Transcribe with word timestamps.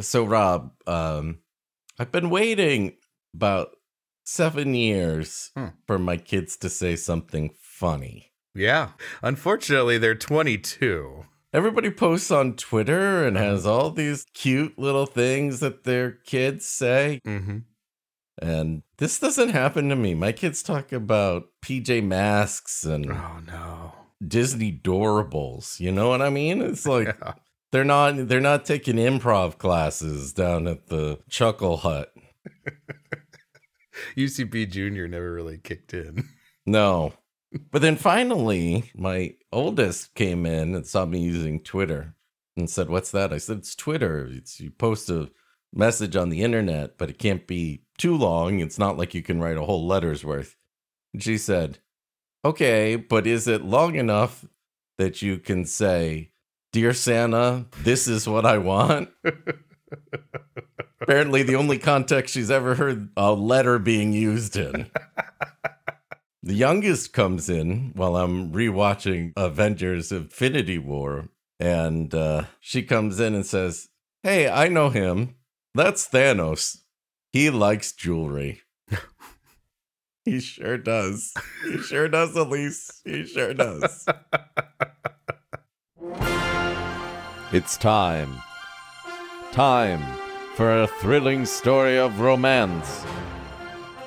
So, 0.00 0.24
Rob, 0.24 0.72
um, 0.86 1.38
I've 1.98 2.12
been 2.12 2.30
waiting 2.30 2.94
about 3.34 3.70
seven 4.24 4.74
years 4.74 5.50
Hmm. 5.56 5.68
for 5.86 5.98
my 5.98 6.16
kids 6.16 6.56
to 6.58 6.68
say 6.70 6.96
something 6.96 7.50
funny. 7.60 8.32
Yeah. 8.54 8.90
Unfortunately, 9.22 9.98
they're 9.98 10.14
22. 10.14 11.24
Everybody 11.52 11.90
posts 11.90 12.30
on 12.30 12.54
Twitter 12.56 13.26
and 13.26 13.36
has 13.36 13.64
all 13.66 13.90
these 13.90 14.26
cute 14.34 14.78
little 14.78 15.06
things 15.06 15.60
that 15.60 15.84
their 15.84 16.10
kids 16.12 16.66
say. 16.66 17.20
Mm-hmm. 17.26 17.58
And 18.40 18.82
this 18.98 19.18
doesn't 19.18 19.48
happen 19.50 19.88
to 19.88 19.96
me. 19.96 20.14
My 20.14 20.32
kids 20.32 20.62
talk 20.62 20.92
about 20.92 21.46
PJ 21.64 22.04
Masks 22.04 22.84
and 22.84 23.10
Oh 23.10 23.40
no. 23.46 23.94
Disney 24.26 24.72
Doorables. 24.72 25.80
You 25.80 25.90
know 25.90 26.08
what 26.08 26.20
I 26.22 26.28
mean? 26.30 26.60
It's 26.60 26.86
like 26.86 27.08
Yeah. 27.20 27.32
They're 27.72 27.84
not 27.84 28.28
they're 28.28 28.40
not 28.40 28.64
taking 28.64 28.96
improv 28.96 29.58
classes 29.58 30.32
down 30.32 30.66
at 30.66 30.88
the 30.88 31.18
Chuckle 31.28 31.78
Hut. 31.78 32.12
UCB 34.16 34.70
Junior 34.70 35.08
never 35.08 35.32
really 35.32 35.58
kicked 35.58 35.94
in. 35.94 36.28
No. 36.66 37.14
But 37.70 37.80
then 37.80 37.96
finally, 37.96 38.90
my 38.94 39.36
oldest 39.50 40.14
came 40.14 40.44
in 40.44 40.74
and 40.74 40.86
saw 40.86 41.06
me 41.06 41.18
using 41.18 41.60
Twitter 41.60 42.14
and 42.58 42.68
said, 42.68 42.90
What's 42.90 43.10
that? 43.12 43.32
I 43.32 43.38
said, 43.38 43.58
It's 43.58 43.74
Twitter. 43.74 44.28
It's 44.30 44.60
you 44.60 44.70
post 44.70 45.08
a 45.08 45.30
message 45.72 46.14
on 46.14 46.28
the 46.28 46.42
internet, 46.42 46.98
but 46.98 47.08
it 47.08 47.18
can't 47.18 47.46
be 47.46 47.84
too 47.96 48.14
long. 48.14 48.60
It's 48.60 48.78
not 48.78 48.98
like 48.98 49.14
you 49.14 49.22
can 49.22 49.40
write 49.40 49.56
a 49.56 49.64
whole 49.64 49.86
letter's 49.86 50.26
worth. 50.26 50.56
And 51.14 51.22
she 51.22 51.38
said, 51.38 51.78
Okay, 52.44 52.96
but 52.96 53.26
is 53.26 53.48
it 53.48 53.64
long 53.64 53.94
enough 53.94 54.44
that 54.98 55.22
you 55.22 55.38
can 55.38 55.64
say, 55.64 56.32
Dear 56.70 56.92
Santa, 56.92 57.64
this 57.82 58.06
is 58.06 58.28
what 58.28 58.44
I 58.44 58.58
want? 58.58 59.08
Apparently, 61.00 61.42
the 61.42 61.56
only 61.56 61.78
context 61.78 62.34
she's 62.34 62.50
ever 62.50 62.74
heard 62.74 63.08
a 63.16 63.32
letter 63.32 63.78
being 63.78 64.12
used 64.12 64.54
in. 64.54 64.90
The 66.42 66.54
youngest 66.54 67.14
comes 67.14 67.48
in 67.48 67.92
while 67.94 68.16
I'm 68.16 68.52
rewatching 68.52 69.32
Avengers 69.34 70.12
Infinity 70.12 70.76
War, 70.76 71.30
and 71.58 72.14
uh, 72.14 72.44
she 72.60 72.82
comes 72.82 73.18
in 73.18 73.34
and 73.34 73.46
says, 73.46 73.88
Hey, 74.22 74.48
I 74.48 74.68
know 74.68 74.90
him. 74.90 75.36
That's 75.74 76.08
Thanos. 76.08 76.78
He 77.32 77.48
likes 77.48 77.92
jewelry. 77.92 78.60
he 80.24 80.40
sure 80.40 80.76
does. 80.76 81.32
He 81.64 81.78
sure 81.78 82.08
does, 82.08 82.36
Elise. 82.36 83.00
He 83.04 83.24
sure 83.24 83.54
does. 83.54 84.06
It's 87.50 87.78
time. 87.78 88.42
Time 89.52 90.04
for 90.54 90.82
a 90.82 90.86
thrilling 90.86 91.46
story 91.46 91.96
of 91.96 92.20
romance, 92.20 93.06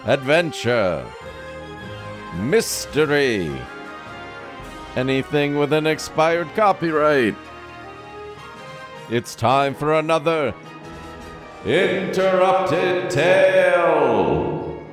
adventure, 0.06 1.04
mystery, 2.36 3.52
anything 4.96 5.58
with 5.58 5.74
an 5.74 5.88
expired 5.88 6.54
copyright. 6.54 7.36
It's 9.10 9.34
time 9.34 9.74
for 9.74 9.96
another 9.96 10.54
interrupted 11.66 13.10
tale. 13.10 14.86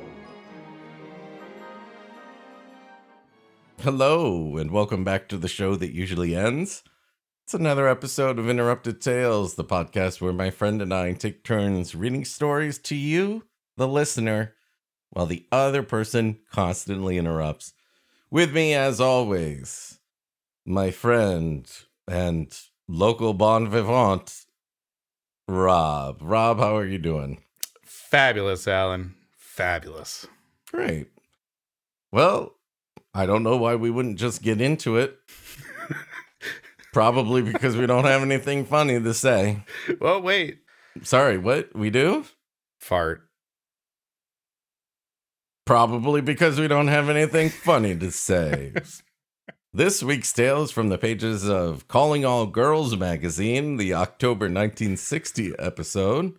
Hello, 3.81 4.57
and 4.57 4.71
welcome 4.71 5.03
back 5.03 5.29
to 5.29 5.37
the 5.37 5.47
show 5.47 5.75
that 5.75 5.93
usually 5.93 6.35
ends. 6.35 6.83
It's 7.49 7.55
another 7.55 7.87
episode 7.87 8.37
of 8.37 8.47
Interrupted 8.47 9.01
Tales, 9.01 9.55
the 9.55 9.63
podcast 9.63 10.21
where 10.21 10.31
my 10.31 10.51
friend 10.51 10.83
and 10.83 10.93
I 10.93 11.13
take 11.13 11.43
turns 11.43 11.95
reading 11.95 12.23
stories 12.23 12.77
to 12.77 12.95
you, 12.95 13.47
the 13.75 13.87
listener, 13.87 14.53
while 15.09 15.25
the 15.25 15.47
other 15.51 15.81
person 15.81 16.37
constantly 16.51 17.17
interrupts. 17.17 17.73
With 18.29 18.53
me, 18.53 18.75
as 18.75 19.01
always, 19.01 19.97
my 20.63 20.91
friend 20.91 21.67
and 22.07 22.55
local 22.87 23.33
bon 23.33 23.67
vivant, 23.67 24.45
Rob. 25.47 26.19
Rob, 26.21 26.59
how 26.59 26.77
are 26.77 26.85
you 26.85 26.99
doing? 26.99 27.41
Fabulous, 27.83 28.67
Alan. 28.67 29.15
Fabulous. 29.35 30.27
Great. 30.71 31.07
Well, 32.11 32.57
I 33.11 33.25
don't 33.25 33.41
know 33.41 33.57
why 33.57 33.73
we 33.73 33.89
wouldn't 33.89 34.19
just 34.19 34.43
get 34.43 34.61
into 34.61 34.97
it. 34.97 35.17
Probably 36.93 37.41
because 37.41 37.77
we 37.77 37.85
don't 37.85 38.05
have 38.05 38.21
anything 38.21 38.65
funny 38.65 38.99
to 38.99 39.13
say. 39.13 39.63
Well, 39.99 40.21
wait. 40.21 40.59
Sorry, 41.03 41.37
what? 41.37 41.75
We 41.75 41.89
do? 41.89 42.25
Fart. 42.79 43.21
Probably 45.65 46.21
because 46.21 46.59
we 46.59 46.67
don't 46.67 46.87
have 46.87 47.09
anything 47.09 47.49
funny 47.49 47.95
to 47.95 48.09
say. 48.11 48.73
this 49.73 50.01
week's 50.01 50.33
tale 50.33 50.63
is 50.63 50.71
from 50.71 50.89
the 50.89 50.97
pages 50.97 51.47
of 51.47 51.87
Calling 51.87 52.25
All 52.25 52.47
Girls 52.47 52.97
magazine, 52.97 53.77
the 53.77 53.93
October 53.93 54.45
1960 54.45 55.53
episode. 55.59 56.38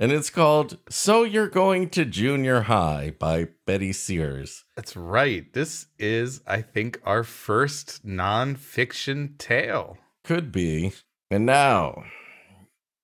And 0.00 0.12
it's 0.12 0.30
called 0.30 0.78
So 0.88 1.24
You're 1.24 1.46
Going 1.46 1.90
to 1.90 2.06
Junior 2.06 2.62
High 2.62 3.12
by 3.18 3.48
Betty 3.66 3.92
Sears. 3.92 4.64
That's 4.74 4.96
right. 4.96 5.52
This 5.52 5.88
is, 5.98 6.40
I 6.46 6.62
think, 6.62 7.02
our 7.04 7.22
first 7.22 8.02
nonfiction 8.06 9.36
tale. 9.36 9.98
Could 10.24 10.52
be. 10.52 10.94
And 11.30 11.44
now 11.44 12.04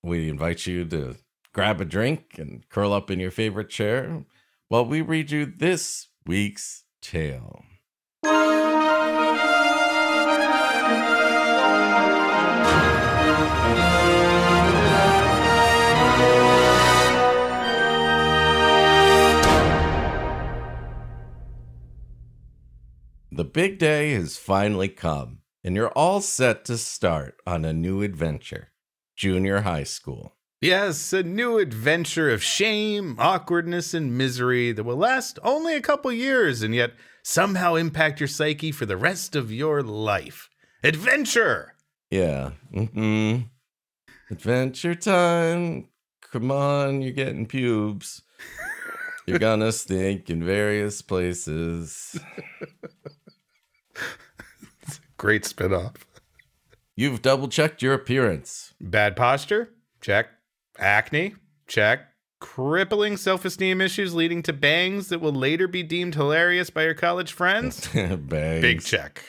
we 0.01 0.27
invite 0.27 0.65
you 0.65 0.85
to 0.85 1.17
grab 1.53 1.79
a 1.81 1.85
drink 1.85 2.39
and 2.39 2.67
curl 2.67 2.93
up 2.93 3.11
in 3.11 3.19
your 3.19 3.29
favorite 3.29 3.69
chair 3.69 4.25
while 4.67 4.83
we 4.83 5.01
read 5.01 5.29
you 5.29 5.45
this 5.45 6.07
week's 6.25 6.83
tale. 6.99 7.63
The 23.37 23.45
big 23.45 23.77
day 23.77 24.13
has 24.13 24.35
finally 24.35 24.87
come, 24.89 25.41
and 25.63 25.75
you're 25.75 25.91
all 25.91 26.21
set 26.21 26.65
to 26.65 26.75
start 26.75 27.35
on 27.45 27.65
a 27.65 27.71
new 27.71 28.01
adventure 28.01 28.71
junior 29.15 29.61
high 29.61 29.83
school. 29.83 30.35
Yes, 30.59 31.13
a 31.13 31.21
new 31.21 31.59
adventure 31.59 32.31
of 32.31 32.41
shame, 32.41 33.15
awkwardness, 33.19 33.93
and 33.93 34.17
misery 34.17 34.71
that 34.71 34.83
will 34.83 34.97
last 34.97 35.37
only 35.43 35.75
a 35.75 35.81
couple 35.81 36.11
years 36.11 36.63
and 36.63 36.73
yet 36.73 36.93
somehow 37.21 37.75
impact 37.75 38.19
your 38.19 38.27
psyche 38.27 38.71
for 38.71 38.87
the 38.87 38.97
rest 38.97 39.35
of 39.35 39.51
your 39.51 39.83
life. 39.83 40.49
Adventure! 40.83 41.75
Yeah. 42.09 42.53
hmm 42.73 43.41
Adventure 44.31 44.95
time. 44.95 45.89
Come 46.31 46.49
on, 46.49 47.03
you're 47.03 47.11
getting 47.11 47.45
pubes. 47.45 48.23
You're 49.27 49.39
gonna 49.39 49.73
stink 49.73 50.31
in 50.31 50.43
various 50.43 51.03
places. 51.03 52.19
Great 55.17 55.43
spinoff. 55.43 55.95
You've 56.95 57.21
double 57.21 57.47
checked 57.47 57.81
your 57.81 57.93
appearance. 57.93 58.73
Bad 58.81 59.15
posture? 59.15 59.69
Check. 60.01 60.27
Acne? 60.79 61.35
Check. 61.67 62.07
Crippling 62.39 63.17
self 63.17 63.45
esteem 63.45 63.81
issues 63.81 64.13
leading 64.13 64.43
to 64.43 64.53
bangs 64.53 65.09
that 65.09 65.19
will 65.19 65.33
later 65.33 65.67
be 65.67 65.83
deemed 65.83 66.15
hilarious 66.15 66.69
by 66.69 66.83
your 66.83 66.93
college 66.93 67.31
friends? 67.33 67.87
Bangs. 67.93 68.61
Big 68.61 68.83
check. 68.83 69.23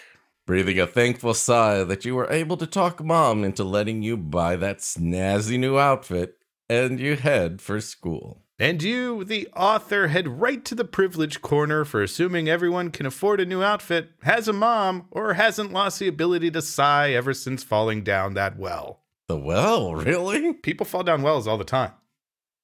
Breathing 0.47 0.79
a 0.79 0.87
thankful 0.87 1.35
sigh 1.35 1.85
that 1.85 2.05
you 2.05 2.15
were 2.15 2.31
able 2.31 2.57
to 2.57 2.67
talk 2.67 3.05
mom 3.05 3.45
into 3.45 3.65
letting 3.65 4.03
you 4.03 4.17
buy 4.17 4.57
that 4.57 4.79
snazzy 4.79 5.59
new 5.59 5.79
outfit 5.79 6.37
and 6.69 6.99
you 6.99 7.17
head 7.17 7.61
for 7.61 7.81
school. 7.81 8.43
And 8.59 8.83
you, 8.83 9.23
the 9.25 9.49
author, 9.55 10.09
head 10.09 10.41
right 10.41 10.65
to 10.65 10.75
the 10.75 10.85
privilege 10.85 11.41
corner 11.41 11.85
for 11.85 12.03
assuming 12.03 12.49
everyone 12.49 12.91
can 12.91 13.07
afford 13.07 13.41
a 13.41 13.47
new 13.47 13.63
outfit, 13.63 14.11
has 14.23 14.49
a 14.49 14.53
mom, 14.53 15.07
or 15.11 15.35
hasn't 15.35 15.73
lost 15.73 16.01
the 16.01 16.09
ability 16.09 16.51
to 16.51 16.63
sigh 16.63 17.13
ever 17.13 17.33
since 17.33 17.63
falling 17.63 18.03
down 18.03 18.35
that 18.35 18.59
well. 18.59 19.03
The 19.29 19.39
well, 19.39 19.95
really? 19.95 20.55
People 20.55 20.87
fall 20.87 21.05
down 21.05 21.23
wells 21.23 21.47
all 21.47 21.59
the 21.59 21.65
time. 21.65 21.93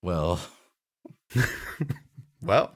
Well, 0.03 0.41
Well, 2.45 2.73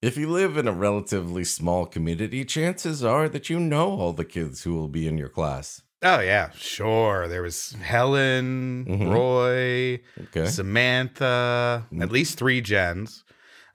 if 0.00 0.16
you 0.16 0.30
live 0.30 0.56
in 0.56 0.66
a 0.66 0.72
relatively 0.72 1.44
small 1.44 1.84
community, 1.84 2.42
chances 2.46 3.04
are 3.04 3.28
that 3.28 3.50
you 3.50 3.60
know 3.60 3.90
all 3.90 4.14
the 4.14 4.24
kids 4.24 4.62
who 4.62 4.74
will 4.74 4.88
be 4.88 5.06
in 5.06 5.18
your 5.18 5.28
class. 5.28 5.82
Oh 6.02 6.20
yeah, 6.20 6.50
sure. 6.56 7.28
There 7.28 7.42
was 7.42 7.72
Helen, 7.82 8.84
Mhm. 8.88 9.12
Roy, 9.12 10.00
Okay. 10.28 10.46
Samantha, 10.46 11.86
at 12.00 12.10
least 12.10 12.38
three 12.38 12.60
gens. 12.60 13.24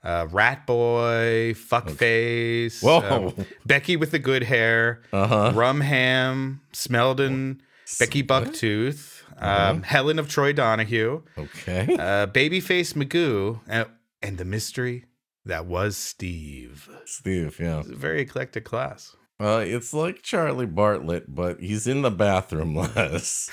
Uh, 0.04 0.28
Rat 0.30 0.66
Boy, 0.66 1.52
Fuckface, 1.54 2.80
Whoa. 2.80 3.28
um, 3.38 3.46
Becky 3.64 3.96
with 3.96 4.12
the 4.12 4.20
good 4.20 4.44
hair, 4.44 5.02
Uh 5.12 5.26
huh. 5.26 5.52
Rumham, 5.54 6.60
Smeldon, 6.72 7.60
Becky 7.98 8.22
What? 8.22 8.44
Bucktooth, 8.44 9.22
um, 9.38 9.82
Helen 9.82 10.18
of 10.20 10.28
Troy 10.28 10.52
Donahue, 10.52 11.22
Okay. 11.36 11.86
uh, 11.98 12.26
Babyface 12.28 12.94
Magoo, 12.94 13.60
and 14.22 14.38
the 14.38 14.44
mystery 14.44 15.06
that 15.44 15.66
was 15.66 15.96
Steve. 15.96 16.88
Steve, 17.04 17.58
yeah. 17.58 17.82
Very 17.86 18.20
eclectic 18.20 18.64
class. 18.64 19.16
Uh, 19.38 19.62
it's 19.66 19.92
like 19.92 20.22
Charlie 20.22 20.66
Bartlett, 20.66 21.34
but 21.34 21.60
he's 21.60 21.86
in 21.86 22.02
the 22.02 22.10
bathroom 22.10 22.74
less. 22.96 23.50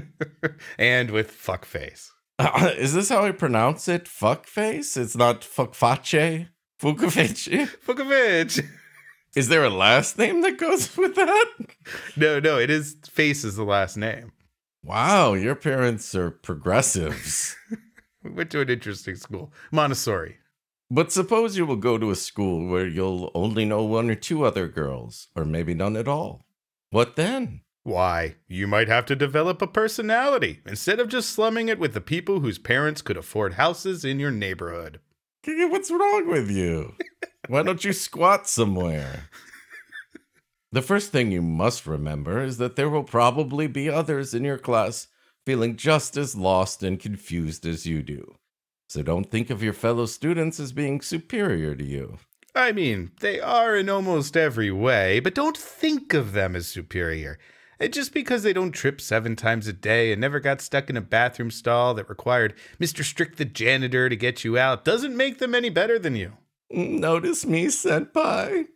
and 0.78 1.10
with 1.10 1.30
fuckface. 1.32 2.10
is 2.78 2.94
this 2.94 3.08
how 3.08 3.24
I 3.24 3.32
pronounce 3.32 3.88
it? 3.88 4.04
Fuckface? 4.04 4.96
It's 4.96 5.16
not 5.16 5.42
fuckface? 5.42 6.48
Fukafici? 6.80 7.68
Fukovich. 7.86 8.64
Is 9.36 9.48
there 9.48 9.64
a 9.64 9.70
last 9.70 10.18
name 10.18 10.42
that 10.42 10.58
goes 10.58 10.96
with 10.96 11.14
that? 11.14 11.46
No, 12.16 12.40
no, 12.40 12.58
it 12.58 12.70
is 12.70 12.96
face 13.08 13.44
is 13.44 13.56
the 13.56 13.64
last 13.64 13.96
name. 13.96 14.32
Wow, 14.84 15.34
your 15.34 15.54
parents 15.54 16.14
are 16.14 16.30
progressives. 16.30 17.56
We 18.24 18.30
went 18.30 18.50
to 18.50 18.60
an 18.60 18.68
interesting 18.68 19.14
school, 19.14 19.52
Montessori. 19.70 20.38
But 20.92 21.10
suppose 21.10 21.56
you 21.56 21.64
will 21.64 21.76
go 21.76 21.96
to 21.96 22.10
a 22.10 22.14
school 22.14 22.68
where 22.68 22.86
you'll 22.86 23.30
only 23.34 23.64
know 23.64 23.82
one 23.82 24.10
or 24.10 24.14
two 24.14 24.44
other 24.44 24.68
girls, 24.68 25.28
or 25.34 25.46
maybe 25.46 25.72
none 25.72 25.96
at 25.96 26.06
all. 26.06 26.44
What 26.90 27.16
then? 27.16 27.62
Why, 27.82 28.36
you 28.46 28.66
might 28.66 28.88
have 28.88 29.06
to 29.06 29.16
develop 29.16 29.62
a 29.62 29.66
personality 29.66 30.60
instead 30.66 31.00
of 31.00 31.08
just 31.08 31.30
slumming 31.30 31.70
it 31.70 31.78
with 31.78 31.94
the 31.94 32.02
people 32.02 32.40
whose 32.40 32.58
parents 32.58 33.00
could 33.00 33.16
afford 33.16 33.54
houses 33.54 34.04
in 34.04 34.20
your 34.20 34.30
neighborhood. 34.30 35.00
What's 35.46 35.90
wrong 35.90 36.28
with 36.28 36.50
you? 36.50 36.94
Why 37.48 37.62
don't 37.62 37.82
you 37.86 37.94
squat 37.94 38.46
somewhere? 38.46 39.30
The 40.72 40.82
first 40.82 41.10
thing 41.10 41.32
you 41.32 41.40
must 41.40 41.86
remember 41.86 42.42
is 42.42 42.58
that 42.58 42.76
there 42.76 42.90
will 42.90 43.02
probably 43.02 43.66
be 43.66 43.88
others 43.88 44.34
in 44.34 44.44
your 44.44 44.58
class 44.58 45.08
feeling 45.46 45.76
just 45.76 46.18
as 46.18 46.36
lost 46.36 46.82
and 46.82 47.00
confused 47.00 47.64
as 47.64 47.86
you 47.86 48.02
do. 48.02 48.36
So 48.92 49.02
don't 49.02 49.30
think 49.30 49.48
of 49.48 49.62
your 49.62 49.72
fellow 49.72 50.04
students 50.04 50.60
as 50.60 50.72
being 50.72 51.00
superior 51.00 51.74
to 51.74 51.82
you. 51.82 52.18
I 52.54 52.72
mean, 52.72 53.12
they 53.20 53.40
are 53.40 53.74
in 53.74 53.88
almost 53.88 54.36
every 54.36 54.70
way, 54.70 55.18
but 55.18 55.34
don't 55.34 55.56
think 55.56 56.12
of 56.12 56.32
them 56.32 56.54
as 56.54 56.66
superior. 56.66 57.38
And 57.80 57.90
just 57.90 58.12
because 58.12 58.42
they 58.42 58.52
don't 58.52 58.72
trip 58.72 59.00
seven 59.00 59.34
times 59.34 59.66
a 59.66 59.72
day 59.72 60.12
and 60.12 60.20
never 60.20 60.40
got 60.40 60.60
stuck 60.60 60.90
in 60.90 60.98
a 60.98 61.00
bathroom 61.00 61.50
stall 61.50 61.94
that 61.94 62.10
required 62.10 62.52
Mr. 62.78 63.02
Strict 63.02 63.38
the 63.38 63.46
janitor 63.46 64.10
to 64.10 64.14
get 64.14 64.44
you 64.44 64.58
out 64.58 64.84
doesn't 64.84 65.16
make 65.16 65.38
them 65.38 65.54
any 65.54 65.70
better 65.70 65.98
than 65.98 66.14
you. 66.14 66.36
Notice 66.70 67.46
me, 67.46 67.68
Senpai. 67.68 68.66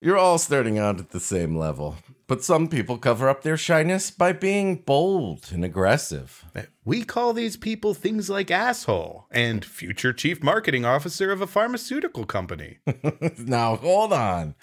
You're 0.00 0.18
all 0.18 0.38
starting 0.38 0.78
out 0.78 1.00
at 1.00 1.10
the 1.10 1.18
same 1.18 1.56
level, 1.56 1.96
but 2.26 2.42
some 2.42 2.68
people 2.68 2.98
cover 2.98 3.28
up 3.28 3.42
their 3.42 3.56
shyness 3.56 4.10
by 4.10 4.32
being 4.32 4.76
bold 4.76 5.50
and 5.52 5.64
aggressive. 5.64 6.44
We 6.84 7.04
call 7.04 7.32
these 7.32 7.56
people 7.56 7.94
things 7.94 8.30
like 8.30 8.50
asshole 8.50 9.26
and 9.30 9.64
future 9.64 10.12
chief 10.12 10.42
marketing 10.42 10.84
officer 10.84 11.30
of 11.30 11.40
a 11.40 11.46
pharmaceutical 11.46 12.24
company. 12.24 12.78
now, 13.38 13.76
hold 13.76 14.12
on. 14.12 14.54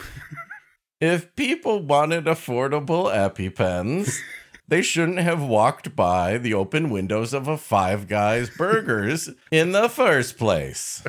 if 1.00 1.36
people 1.36 1.82
wanted 1.82 2.26
affordable 2.26 3.14
EpiPens, 3.14 4.20
they 4.68 4.82
shouldn't 4.82 5.20
have 5.20 5.44
walked 5.44 5.96
by 5.96 6.38
the 6.38 6.54
open 6.54 6.90
windows 6.90 7.34
of 7.34 7.48
a 7.48 7.58
Five 7.58 8.08
Guys 8.08 8.50
Burgers 8.50 9.30
in 9.52 9.72
the 9.74 9.90
first 9.90 10.38
place. 10.38 11.04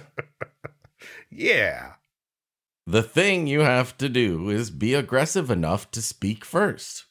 yeah. 1.31 1.93
The 2.87 3.03
thing 3.03 3.47
you 3.47 3.61
have 3.61 3.97
to 3.99 4.09
do 4.09 4.51
is 4.51 4.71
be 4.71 4.95
aggressive 4.95 5.51
enough 5.51 5.91
to 5.93 6.03
speak 6.03 6.45
first. 6.45 7.05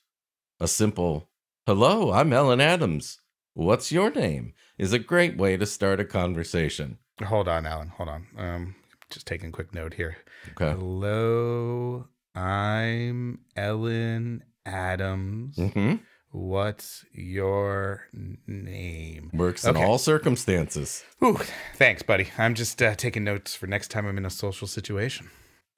A 0.59 0.67
simple, 0.67 1.29
hello, 1.65 2.11
I'm 2.11 2.33
Ellen 2.33 2.59
Adams. 2.59 3.19
What's 3.53 3.91
your 3.91 4.11
name? 4.11 4.53
is 4.77 4.93
a 4.93 4.99
great 4.99 5.37
way 5.37 5.55
to 5.57 5.65
start 5.65 5.99
a 5.99 6.05
conversation. 6.05 6.97
Hold 7.23 7.47
on, 7.47 7.65
Alan. 7.67 7.89
Hold 7.89 8.09
on. 8.09 8.27
Um, 8.35 8.75
just 9.11 9.27
taking 9.27 9.49
a 9.49 9.51
quick 9.51 9.73
note 9.75 9.93
here. 9.93 10.17
Okay. 10.51 10.71
Hello, 10.71 12.07
I'm 12.35 13.39
Ellen 13.55 14.43
Adams. 14.65 15.55
hmm 15.57 15.95
What's 16.31 17.05
your 17.13 18.07
name? 18.47 19.29
Works 19.33 19.65
in 19.65 19.75
all 19.77 19.97
circumstances. 19.97 21.03
Ooh, 21.23 21.37
thanks, 21.75 22.01
buddy. 22.03 22.29
I'm 22.37 22.55
just 22.55 22.81
uh, 22.81 22.95
taking 22.95 23.23
notes 23.25 23.53
for 23.53 23.67
next 23.67 23.89
time 23.91 24.05
I'm 24.07 24.17
in 24.17 24.25
a 24.25 24.29
social 24.29 24.67
situation. 24.67 25.29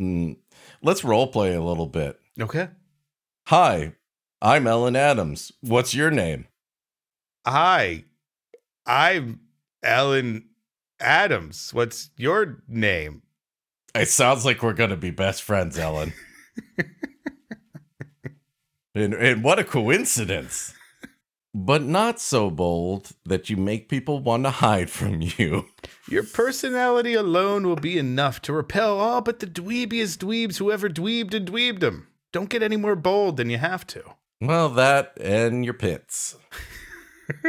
Mm, 0.01 0.37
Let's 0.81 1.03
role 1.03 1.27
play 1.27 1.53
a 1.53 1.61
little 1.61 1.87
bit. 1.87 2.19
Okay. 2.39 2.69
Hi, 3.47 3.93
I'm 4.41 4.67
Ellen 4.67 4.95
Adams. 4.95 5.51
What's 5.61 5.93
your 5.93 6.11
name? 6.11 6.47
Hi, 7.45 8.05
I'm 8.85 9.41
Ellen 9.83 10.49
Adams. 10.99 11.73
What's 11.73 12.09
your 12.17 12.63
name? 12.67 13.21
It 13.95 14.09
sounds 14.09 14.45
like 14.45 14.63
we're 14.63 14.73
going 14.73 14.89
to 14.89 14.97
be 14.97 15.11
best 15.11 15.43
friends, 15.43 15.77
Ellen. 15.77 16.13
and, 18.95 19.13
and 19.13 19.43
what 19.43 19.59
a 19.59 19.63
coincidence. 19.63 20.73
But 21.55 21.83
not 21.83 22.19
so 22.19 22.49
bold 22.49 23.11
that 23.25 23.47
you 23.47 23.57
make 23.57 23.87
people 23.87 24.19
want 24.19 24.43
to 24.43 24.49
hide 24.49 24.89
from 24.89 25.21
you. 25.21 25.67
Your 26.09 26.23
personality 26.23 27.13
alone 27.13 27.67
will 27.67 27.75
be 27.75 27.99
enough 27.99 28.41
to 28.43 28.53
repel 28.53 28.99
all 28.99 29.21
but 29.21 29.39
the 29.39 29.45
dweebiest 29.45 30.17
dweebs 30.17 30.57
who 30.57 30.71
ever 30.71 30.89
dweebed 30.89 31.33
and 31.35 31.47
dweebdom. 31.47 32.07
Don't 32.31 32.49
get 32.49 32.63
any 32.63 32.75
more 32.75 32.95
bold 32.95 33.37
than 33.37 33.51
you 33.51 33.59
have 33.59 33.85
to. 33.87 34.03
Well, 34.41 34.69
that 34.69 35.15
and 35.21 35.63
your 35.63 35.75
pits. 35.75 36.35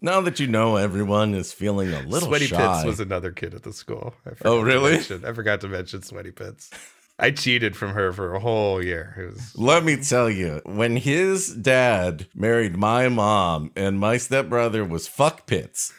now 0.00 0.22
that 0.22 0.40
you 0.40 0.46
know 0.46 0.76
everyone 0.76 1.34
is 1.34 1.52
feeling 1.52 1.92
a 1.92 2.00
little 2.00 2.28
Sweaty 2.28 2.46
shy. 2.46 2.56
Pits 2.56 2.86
was 2.86 3.00
another 3.00 3.32
kid 3.32 3.52
at 3.54 3.64
the 3.64 3.74
school. 3.74 4.14
I 4.26 4.30
Oh, 4.46 4.62
really? 4.62 4.94
I 4.96 5.32
forgot 5.34 5.60
to 5.60 5.68
mention 5.68 6.02
Sweaty 6.02 6.30
Pits. 6.30 6.70
I 7.18 7.32
cheated 7.32 7.76
from 7.76 7.94
her 7.94 8.12
for 8.12 8.34
a 8.34 8.40
whole 8.40 8.82
year. 8.82 9.14
It 9.18 9.34
was 9.34 9.56
Let 9.56 9.84
me 9.84 9.96
tell 9.96 10.30
you, 10.30 10.60
when 10.64 10.96
his 10.96 11.52
dad 11.52 12.28
married 12.34 12.76
my 12.76 13.08
mom 13.08 13.72
and 13.74 13.98
my 13.98 14.18
stepbrother 14.18 14.84
was 14.84 15.08
fuck 15.08 15.46
pits, 15.46 15.92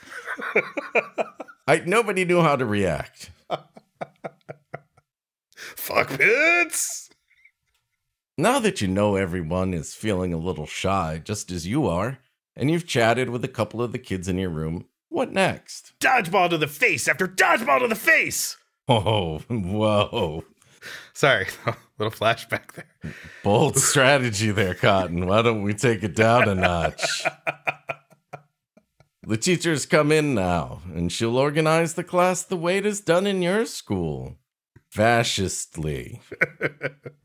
I 1.68 1.84
nobody 1.86 2.24
knew 2.24 2.42
how 2.42 2.56
to 2.56 2.66
react. 2.66 3.32
fuck 5.56 6.10
pits. 6.18 7.10
Now 8.38 8.60
that 8.60 8.80
you 8.80 8.88
know 8.88 9.18
everyone 9.18 9.74
is 9.74 9.94
feeling 9.94 10.34
a 10.34 10.38
little 10.38 10.66
shy, 10.66 11.22
just 11.22 11.52
as 11.52 11.68
you 11.68 11.86
are, 11.86 12.20
and 12.56 12.72
you've 12.72 12.88
chatted 12.88 13.30
with 13.30 13.44
a 13.44 13.50
couple 13.50 13.82
of 13.82 13.92
the 13.92 14.00
kids 14.00 14.30
in 14.30 14.38
your 14.38 14.50
room, 14.50 14.86
what 15.10 15.34
next? 15.34 15.92
Dodgeball 16.00 16.50
to 16.52 16.58
the 16.58 16.68
face 16.68 17.10
after 17.10 17.28
dodgeball 17.28 17.80
to 17.82 17.88
the 17.88 17.96
face. 17.96 18.56
Oh, 18.92 19.38
whoa. 19.50 20.44
Sorry, 21.14 21.48
little 21.98 22.12
flashback 22.12 22.74
there. 22.74 23.14
Bold 23.44 23.78
strategy 23.78 24.52
there, 24.52 24.76
Cotton. 24.76 25.28
Why 25.28 25.42
don't 25.42 25.64
we 25.64 25.74
take 25.74 26.04
it 26.04 26.16
down 26.16 26.48
a 26.48 26.56
notch? 26.56 27.24
The 29.30 29.38
teachers 29.38 29.86
come 29.86 30.12
in 30.12 30.34
now, 30.34 30.82
and 30.96 31.12
she'll 31.12 31.38
organize 31.38 31.94
the 31.94 32.04
class 32.04 32.42
the 32.42 32.58
way 32.58 32.78
it 32.78 32.86
is 32.86 33.00
done 33.00 33.28
in 33.28 33.44
your 33.44 33.66
school. 33.66 34.40
Fascistly. 34.90 36.22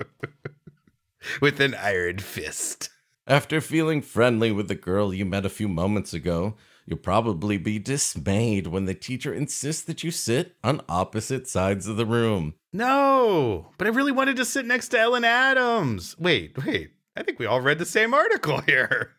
With 1.40 1.60
an 1.60 1.74
iron 1.76 2.18
fist. 2.18 2.90
After 3.26 3.62
feeling 3.62 4.02
friendly 4.02 4.52
with 4.52 4.68
the 4.68 4.74
girl 4.74 5.14
you 5.14 5.24
met 5.24 5.46
a 5.46 5.48
few 5.48 5.66
moments 5.66 6.12
ago, 6.12 6.56
you'll 6.84 6.98
probably 6.98 7.56
be 7.56 7.78
dismayed 7.78 8.66
when 8.66 8.84
the 8.84 8.92
teacher 8.92 9.32
insists 9.32 9.82
that 9.84 10.04
you 10.04 10.10
sit 10.10 10.56
on 10.62 10.82
opposite 10.90 11.48
sides 11.48 11.86
of 11.86 11.96
the 11.96 12.04
room. 12.04 12.52
No, 12.74 13.70
but 13.78 13.86
I 13.86 13.90
really 13.90 14.10
wanted 14.10 14.34
to 14.36 14.44
sit 14.44 14.66
next 14.66 14.88
to 14.88 14.98
Ellen 14.98 15.22
Adams. 15.24 16.16
Wait, 16.18 16.58
wait. 16.66 16.90
I 17.16 17.22
think 17.22 17.38
we 17.38 17.46
all 17.46 17.60
read 17.60 17.78
the 17.78 17.86
same 17.86 18.12
article 18.12 18.60
here. 18.66 19.12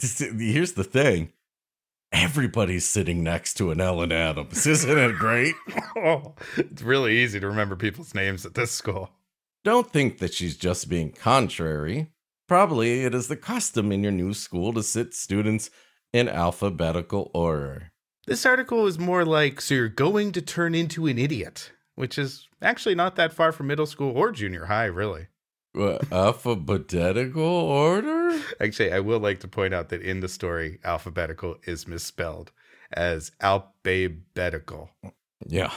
Here's 0.00 0.72
the 0.72 0.82
thing 0.82 1.32
everybody's 2.10 2.88
sitting 2.88 3.22
next 3.22 3.54
to 3.54 3.70
an 3.70 3.80
Ellen 3.80 4.10
Adams. 4.10 4.66
Isn't 4.66 4.98
it 4.98 5.16
great? 5.16 5.54
Oh, 5.98 6.34
it's 6.58 6.82
really 6.82 7.16
easy 7.16 7.40
to 7.40 7.46
remember 7.48 7.74
people's 7.74 8.14
names 8.14 8.44
at 8.44 8.52
this 8.52 8.70
school. 8.70 9.08
Don't 9.64 9.90
think 9.90 10.18
that 10.18 10.34
she's 10.34 10.54
just 10.54 10.90
being 10.90 11.10
contrary. 11.10 12.08
Probably 12.48 13.04
it 13.04 13.14
is 13.14 13.28
the 13.28 13.36
custom 13.36 13.90
in 13.92 14.02
your 14.02 14.12
new 14.12 14.34
school 14.34 14.74
to 14.74 14.82
sit 14.82 15.14
students 15.14 15.70
in 16.12 16.28
alphabetical 16.28 17.30
order. 17.32 17.92
This 18.26 18.44
article 18.44 18.86
is 18.86 18.98
more 18.98 19.24
like, 19.24 19.62
so 19.62 19.74
you're 19.74 19.88
going 19.88 20.32
to 20.32 20.42
turn 20.42 20.74
into 20.74 21.06
an 21.06 21.18
idiot, 21.18 21.72
which 21.96 22.18
is 22.18 22.46
actually 22.62 22.94
not 22.94 23.16
that 23.16 23.32
far 23.32 23.50
from 23.50 23.66
middle 23.66 23.86
school 23.86 24.16
or 24.16 24.30
junior 24.30 24.66
high, 24.66 24.84
really. 24.84 25.26
Uh, 25.76 25.98
alphabetical 26.10 27.42
order? 27.42 28.40
Actually, 28.60 28.92
I 28.92 29.00
will 29.00 29.18
like 29.18 29.40
to 29.40 29.48
point 29.48 29.74
out 29.74 29.88
that 29.90 30.00
in 30.00 30.20
the 30.20 30.28
story, 30.28 30.78
alphabetical 30.84 31.56
is 31.64 31.88
misspelled 31.88 32.52
as 32.92 33.32
alphabetical. 33.40 34.90
Yeah. 35.44 35.72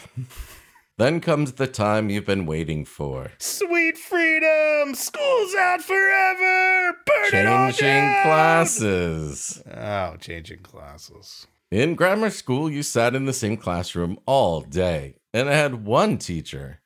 Then 0.98 1.22
comes 1.22 1.54
the 1.54 1.68
time 1.68 2.10
you've 2.10 2.26
been 2.26 2.46
waiting 2.46 2.86
for. 2.86 3.32
Sweet 3.40 3.98
freedom! 3.98 4.96
School's 4.96 5.56
out 5.56 5.82
forever! 5.82 6.98
Burn 7.06 7.32
Changing 7.32 8.22
classes. 8.24 9.64
Oh, 9.74 10.18
changing 10.20 10.60
classes. 10.60 11.48
In 11.72 11.96
grammar 11.96 12.30
school, 12.30 12.70
you 12.70 12.84
sat 12.84 13.16
in 13.16 13.26
the 13.26 13.34
same 13.34 13.56
classroom 13.56 14.20
all 14.26 14.62
day 14.62 15.16
and 15.34 15.50
I 15.50 15.54
had 15.54 15.86
one 15.86 16.18
teacher, 16.18 16.82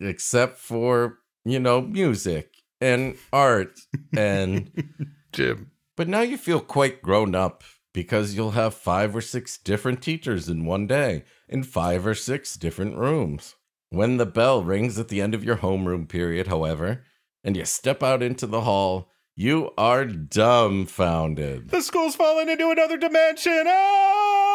except 0.00 0.58
for, 0.58 1.18
you 1.44 1.58
know, 1.58 1.80
music 1.80 2.56
and 2.80 3.16
art 3.32 3.78
and 4.16 4.70
gym. 5.32 5.72
But 5.96 6.08
now 6.08 6.20
you 6.20 6.36
feel 6.38 6.60
quite 6.60 7.02
grown 7.02 7.34
up 7.34 7.64
because 7.92 8.34
you'll 8.34 8.52
have 8.52 8.74
five 8.74 9.16
or 9.16 9.20
six 9.20 9.58
different 9.58 10.02
teachers 10.02 10.48
in 10.48 10.64
one 10.64 10.86
day 10.86 11.24
in 11.48 11.64
five 11.64 12.06
or 12.06 12.14
six 12.14 12.56
different 12.56 12.96
rooms. 12.96 13.56
When 13.90 14.18
the 14.18 14.26
bell 14.26 14.62
rings 14.62 14.98
at 14.98 15.08
the 15.08 15.20
end 15.20 15.34
of 15.34 15.42
your 15.42 15.56
homeroom 15.56 16.08
period, 16.08 16.46
however, 16.46 17.04
and 17.42 17.56
you 17.56 17.64
step 17.64 18.02
out 18.02 18.22
into 18.22 18.46
the 18.46 18.60
hall, 18.60 19.10
you 19.34 19.72
are 19.78 20.04
dumbfounded. 20.04 21.70
The 21.70 21.80
school's 21.80 22.16
fallen 22.16 22.48
into 22.48 22.70
another 22.70 22.96
dimension! 22.96 23.64
Ah! 23.66 24.47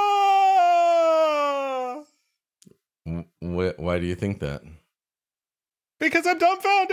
W- 3.06 3.26
wh- 3.42 3.80
why 3.80 4.00
do 4.00 4.06
you 4.06 4.16
think 4.16 4.40
that? 4.40 4.62
Because 6.00 6.26
I'm 6.28 6.38
dumbfounded! 6.38 6.90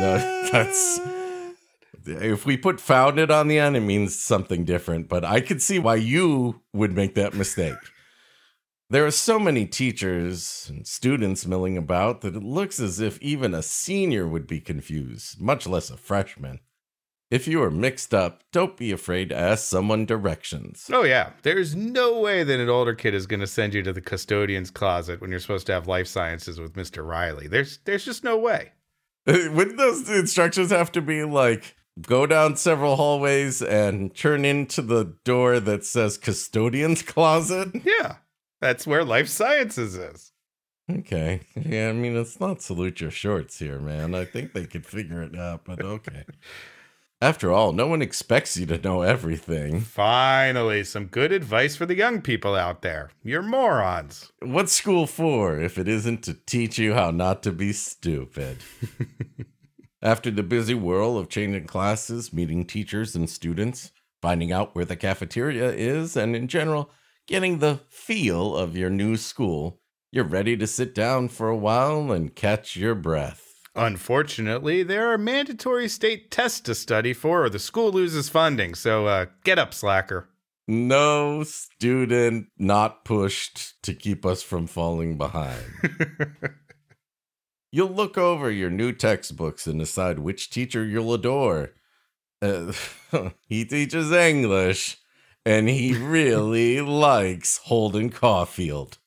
No, 0.00 0.48
that's- 0.52 1.00
If 2.06 2.44
we 2.44 2.56
put 2.56 2.80
founded 2.80 3.30
on 3.30 3.48
the 3.48 3.58
end, 3.58 3.76
it 3.76 3.80
means 3.80 4.18
something 4.20 4.64
different, 4.64 5.08
but 5.08 5.24
I 5.24 5.40
could 5.40 5.62
see 5.62 5.78
why 5.78 5.96
you 5.96 6.60
would 6.72 6.94
make 6.94 7.14
that 7.14 7.34
mistake. 7.34 7.78
There 8.90 9.06
are 9.06 9.10
so 9.10 9.38
many 9.38 9.66
teachers 9.66 10.66
and 10.68 10.86
students 10.86 11.46
milling 11.46 11.78
about 11.78 12.20
that 12.20 12.36
it 12.36 12.42
looks 12.42 12.78
as 12.78 13.00
if 13.00 13.18
even 13.22 13.54
a 13.54 13.62
senior 13.62 14.28
would 14.28 14.46
be 14.46 14.60
confused, 14.60 15.40
much 15.40 15.66
less 15.66 15.88
a 15.90 15.96
freshman. 15.96 16.60
If 17.30 17.48
you 17.48 17.62
are 17.62 17.70
mixed 17.70 18.14
up, 18.14 18.42
don't 18.52 18.76
be 18.76 18.92
afraid 18.92 19.30
to 19.30 19.36
ask 19.36 19.64
someone 19.64 20.04
directions. 20.04 20.88
Oh 20.92 21.04
yeah, 21.04 21.30
there's 21.42 21.74
no 21.74 22.20
way 22.20 22.44
that 22.44 22.60
an 22.60 22.68
older 22.68 22.94
kid 22.94 23.14
is 23.14 23.26
going 23.26 23.40
to 23.40 23.46
send 23.46 23.74
you 23.74 23.82
to 23.82 23.92
the 23.92 24.00
custodian's 24.00 24.70
closet 24.70 25.20
when 25.20 25.30
you're 25.30 25.40
supposed 25.40 25.66
to 25.66 25.72
have 25.72 25.88
life 25.88 26.06
sciences 26.06 26.60
with 26.60 26.74
Mr. 26.74 27.06
Riley. 27.06 27.48
There's 27.48 27.78
there's 27.84 28.04
just 28.04 28.24
no 28.24 28.36
way. 28.36 28.72
Wouldn't 29.26 29.78
those 29.78 30.08
instructions 30.08 30.70
have 30.70 30.92
to 30.92 31.02
be 31.02 31.24
like 31.24 31.74
go 32.02 32.26
down 32.26 32.56
several 32.56 32.96
hallways 32.96 33.62
and 33.62 34.14
turn 34.14 34.44
into 34.44 34.82
the 34.82 35.16
door 35.24 35.60
that 35.60 35.84
says 35.84 36.18
custodian's 36.18 37.02
closet? 37.02 37.70
Yeah, 37.84 38.16
that's 38.60 38.86
where 38.86 39.04
life 39.04 39.28
sciences 39.28 39.96
is. 39.96 40.32
Okay. 40.90 41.40
Yeah, 41.56 41.88
I 41.88 41.92
mean, 41.92 42.16
it's 42.16 42.40
not 42.40 42.60
salute 42.60 43.00
your 43.00 43.10
shorts 43.10 43.58
here, 43.58 43.78
man. 43.78 44.14
I 44.14 44.24
think 44.24 44.52
they 44.52 44.66
could 44.66 44.84
figure 44.84 45.22
it 45.22 45.36
out, 45.36 45.64
but 45.64 45.82
okay. 45.82 46.24
After 47.24 47.50
all, 47.50 47.72
no 47.72 47.86
one 47.86 48.02
expects 48.02 48.54
you 48.54 48.66
to 48.66 48.76
know 48.76 49.00
everything. 49.00 49.80
Finally, 49.80 50.84
some 50.84 51.06
good 51.06 51.32
advice 51.32 51.74
for 51.74 51.86
the 51.86 51.96
young 51.96 52.20
people 52.20 52.54
out 52.54 52.82
there. 52.82 53.12
You're 53.22 53.40
morons. 53.40 54.30
What's 54.40 54.74
school 54.74 55.06
for 55.06 55.58
if 55.58 55.78
it 55.78 55.88
isn't 55.88 56.22
to 56.24 56.34
teach 56.34 56.76
you 56.76 56.92
how 56.92 57.12
not 57.12 57.42
to 57.44 57.50
be 57.50 57.72
stupid? 57.72 58.58
After 60.02 60.30
the 60.30 60.42
busy 60.42 60.74
whirl 60.74 61.16
of 61.16 61.30
changing 61.30 61.66
classes, 61.66 62.30
meeting 62.30 62.66
teachers 62.66 63.16
and 63.16 63.30
students, 63.30 63.90
finding 64.20 64.52
out 64.52 64.74
where 64.74 64.84
the 64.84 64.94
cafeteria 64.94 65.72
is, 65.72 66.18
and 66.18 66.36
in 66.36 66.46
general, 66.46 66.90
getting 67.26 67.60
the 67.60 67.80
feel 67.88 68.54
of 68.54 68.76
your 68.76 68.90
new 68.90 69.16
school, 69.16 69.80
you're 70.12 70.24
ready 70.24 70.58
to 70.58 70.66
sit 70.66 70.94
down 70.94 71.28
for 71.28 71.48
a 71.48 71.56
while 71.56 72.12
and 72.12 72.36
catch 72.36 72.76
your 72.76 72.94
breath. 72.94 73.53
Unfortunately, 73.76 74.82
there 74.82 75.12
are 75.12 75.18
mandatory 75.18 75.88
state 75.88 76.30
tests 76.30 76.60
to 76.60 76.74
study 76.74 77.12
for, 77.12 77.44
or 77.44 77.50
the 77.50 77.58
school 77.58 77.90
loses 77.90 78.28
funding. 78.28 78.74
So 78.74 79.06
uh, 79.06 79.26
get 79.42 79.58
up, 79.58 79.74
slacker. 79.74 80.28
No 80.66 81.42
student 81.42 82.46
not 82.56 83.04
pushed 83.04 83.82
to 83.82 83.92
keep 83.92 84.24
us 84.24 84.42
from 84.42 84.66
falling 84.66 85.18
behind. 85.18 85.64
You'll 87.74 87.90
look 87.90 88.16
over 88.16 88.52
your 88.52 88.70
new 88.70 88.92
textbooks 88.92 89.66
and 89.66 89.80
decide 89.80 90.20
which 90.20 90.48
teacher 90.48 90.84
you'll 90.84 91.12
adore. 91.12 91.72
Uh, 92.40 92.72
he 93.48 93.64
teaches 93.64 94.12
English, 94.12 94.98
and 95.44 95.68
he 95.68 95.92
really 95.98 96.80
likes 96.80 97.58
Holden 97.64 98.10
Caulfield. 98.10 98.98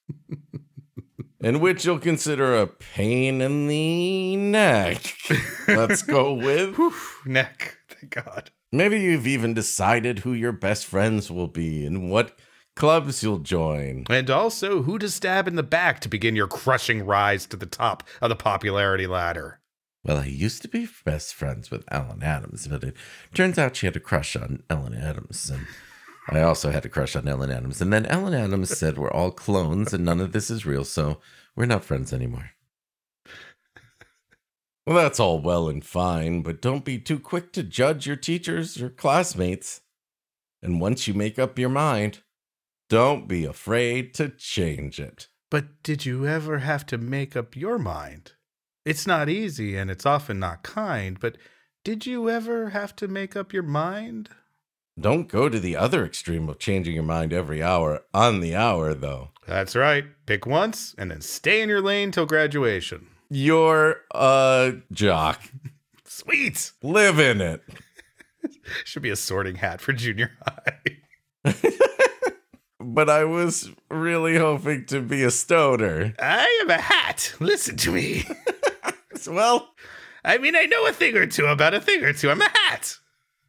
And 1.41 1.61
which 1.61 1.85
you'll 1.85 1.99
consider 1.99 2.55
a 2.55 2.67
pain 2.67 3.41
in 3.41 3.67
the 3.67 4.35
neck. 4.35 5.13
Let's 5.67 6.01
go 6.01 6.33
with. 6.33 6.75
Whew, 6.75 6.93
neck. 7.25 7.77
Thank 7.89 8.23
God. 8.23 8.51
Maybe 8.71 8.99
you've 8.99 9.27
even 9.27 9.53
decided 9.53 10.19
who 10.19 10.33
your 10.33 10.51
best 10.51 10.85
friends 10.85 11.31
will 11.31 11.47
be 11.47 11.85
and 11.85 12.11
what 12.11 12.37
clubs 12.75 13.23
you'll 13.23 13.39
join. 13.39 14.05
And 14.09 14.29
also, 14.29 14.83
who 14.83 14.99
to 14.99 15.09
stab 15.09 15.47
in 15.47 15.55
the 15.55 15.63
back 15.63 15.99
to 16.01 16.09
begin 16.09 16.35
your 16.35 16.47
crushing 16.47 17.05
rise 17.05 17.45
to 17.47 17.57
the 17.57 17.65
top 17.65 18.03
of 18.21 18.29
the 18.29 18.35
popularity 18.35 19.07
ladder. 19.07 19.59
Well, 20.03 20.17
I 20.17 20.25
used 20.25 20.61
to 20.61 20.67
be 20.67 20.87
best 21.03 21.33
friends 21.33 21.69
with 21.69 21.83
Ellen 21.89 22.23
Adams, 22.23 22.67
but 22.67 22.83
it 22.83 22.95
turns 23.33 23.57
out 23.57 23.75
she 23.75 23.87
had 23.87 23.95
a 23.95 23.99
crush 23.99 24.35
on 24.35 24.63
Ellen 24.69 24.93
Adams. 24.93 25.49
And 25.49 25.65
I 26.29 26.41
also 26.41 26.71
had 26.71 26.85
a 26.85 26.89
crush 26.89 27.15
on 27.15 27.27
Ellen 27.27 27.51
Adams. 27.51 27.81
And 27.81 27.91
then 27.91 28.05
Ellen 28.05 28.33
Adams 28.33 28.77
said 28.77 28.97
we're 28.97 29.11
all 29.11 29.31
clones 29.31 29.93
and 29.93 30.03
none 30.03 30.19
of 30.19 30.33
this 30.33 30.49
is 30.49 30.65
real, 30.65 30.83
so 30.83 31.19
we're 31.55 31.65
not 31.65 31.85
friends 31.85 32.11
anymore. 32.11 32.51
Well, 34.85 34.95
that's 34.95 35.19
all 35.19 35.41
well 35.41 35.67
and 35.67 35.83
fine, 35.83 36.41
but 36.43 36.61
don't 36.61 36.85
be 36.85 36.97
too 36.97 37.19
quick 37.19 37.51
to 37.53 37.63
judge 37.63 38.07
your 38.07 38.15
teachers 38.15 38.81
or 38.81 38.89
classmates. 38.89 39.81
And 40.61 40.79
once 40.79 41.07
you 41.07 41.13
make 41.13 41.37
up 41.37 41.59
your 41.59 41.69
mind, 41.69 42.19
don't 42.89 43.27
be 43.27 43.43
afraid 43.43 44.13
to 44.15 44.29
change 44.29 44.99
it. 44.99 45.27
But 45.51 45.83
did 45.83 46.05
you 46.05 46.25
ever 46.25 46.59
have 46.59 46.85
to 46.87 46.97
make 46.97 47.35
up 47.35 47.55
your 47.55 47.77
mind? 47.77 48.33
It's 48.85 49.05
not 49.05 49.27
easy 49.27 49.75
and 49.75 49.91
it's 49.91 50.05
often 50.05 50.39
not 50.39 50.63
kind, 50.63 51.19
but 51.19 51.37
did 51.83 52.05
you 52.05 52.29
ever 52.29 52.69
have 52.69 52.95
to 52.97 53.07
make 53.07 53.35
up 53.35 53.51
your 53.51 53.63
mind? 53.63 54.29
Don't 54.99 55.27
go 55.27 55.47
to 55.47 55.59
the 55.59 55.75
other 55.75 56.03
extreme 56.05 56.49
of 56.49 56.59
changing 56.59 56.95
your 56.95 57.03
mind 57.03 57.31
every 57.31 57.61
hour 57.61 58.01
on 58.13 58.39
the 58.39 58.55
hour, 58.55 58.93
though. 58.93 59.29
That's 59.45 59.75
right. 59.75 60.05
Pick 60.25 60.45
once 60.45 60.95
and 60.97 61.11
then 61.11 61.21
stay 61.21 61.61
in 61.61 61.69
your 61.69 61.81
lane 61.81 62.11
till 62.11 62.25
graduation. 62.25 63.07
You're 63.29 64.01
a 64.13 64.73
jock. 64.91 65.41
Sweet. 66.05 66.71
Live 66.81 67.19
in 67.19 67.41
it. 67.41 67.61
Should 68.85 69.03
be 69.03 69.11
a 69.11 69.15
sorting 69.15 69.55
hat 69.55 69.81
for 69.81 69.93
junior 69.93 70.31
high. 70.45 71.53
But 72.79 73.09
I 73.09 73.25
was 73.25 73.69
really 73.91 74.37
hoping 74.37 74.85
to 74.87 75.01
be 75.01 75.23
a 75.23 75.29
stoner. 75.29 76.15
I 76.19 76.59
am 76.61 76.69
a 76.69 76.79
hat. 76.79 77.33
Listen 77.39 77.75
to 77.77 77.91
me. 77.91 78.25
Well, 79.27 79.69
I 80.23 80.37
mean, 80.37 80.55
I 80.55 80.65
know 80.65 80.87
a 80.87 80.93
thing 80.93 81.17
or 81.17 81.27
two 81.27 81.47
about 81.47 81.73
a 81.73 81.81
thing 81.81 82.03
or 82.03 82.13
two. 82.13 82.31
I'm 82.31 82.41
a 82.41 82.49
hat. 82.49 82.97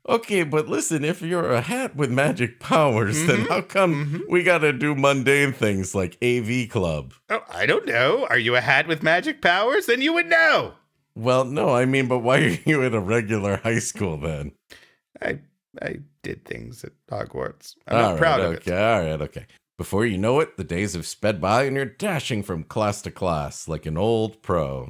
Okay, 0.09 0.43
but 0.43 0.69
listen, 0.69 1.05
if 1.05 1.23
you're 1.23 1.53
a 1.53 1.61
hat 1.61 1.95
with 1.95 2.11
magic 2.11 2.59
powers, 2.59 3.17
then 3.27 3.39
mm-hmm. 3.39 3.53
how 3.53 3.61
come 3.61 4.07
mm-hmm. 4.07 4.33
we 4.33 4.43
gotta 4.43 4.73
do 4.73 4.95
mundane 4.95 5.53
things 5.53 5.95
like 5.95 6.17
AV 6.23 6.69
Club? 6.69 7.15
Oh, 7.29 7.45
I 7.49 7.67
don't 7.67 7.87
know. 7.87 8.27
Are 8.31 8.39
you 8.39 8.57
a 8.57 8.61
hat 8.61 8.89
with 8.89 9.03
magic 9.03 9.43
powers? 9.43 9.87
Then 9.87 10.03
you 10.03 10.15
would 10.15 10.27
know. 10.27 10.75
Well, 11.15 11.45
no, 11.45 11.71
I 11.71 11.85
mean, 11.85 12.07
but 12.07 12.21
why 12.21 12.39
are 12.39 12.59
you 12.65 12.83
in 12.83 12.95
a 12.95 13.01
regular 13.01 13.59
high 13.59 13.81
school 13.81 14.17
then? 14.17 14.53
I 15.21 15.41
I 15.81 15.99
did 16.23 16.45
things 16.45 16.85
at 16.85 16.93
Hogwarts. 17.11 17.75
I'm 17.87 17.97
All 17.97 18.03
not 18.03 18.11
right, 18.11 18.19
proud 18.19 18.41
of 18.41 18.55
okay, 18.57 18.73
it. 18.73 18.79
all 18.79 19.01
right, 19.01 19.21
okay. 19.23 19.47
Before 19.77 20.05
you 20.05 20.19
know 20.19 20.41
it, 20.41 20.57
the 20.57 20.65
days 20.65 20.95
have 20.95 21.07
sped 21.07 21.41
by 21.41 21.65
and 21.65 21.77
you're 21.77 21.85
dashing 21.85 22.43
from 22.43 22.65
class 22.65 23.01
to 23.03 23.13
class 23.13 23.69
like 23.69 23.87
an 23.87 23.97
old 23.97 24.43
pro. 24.43 24.89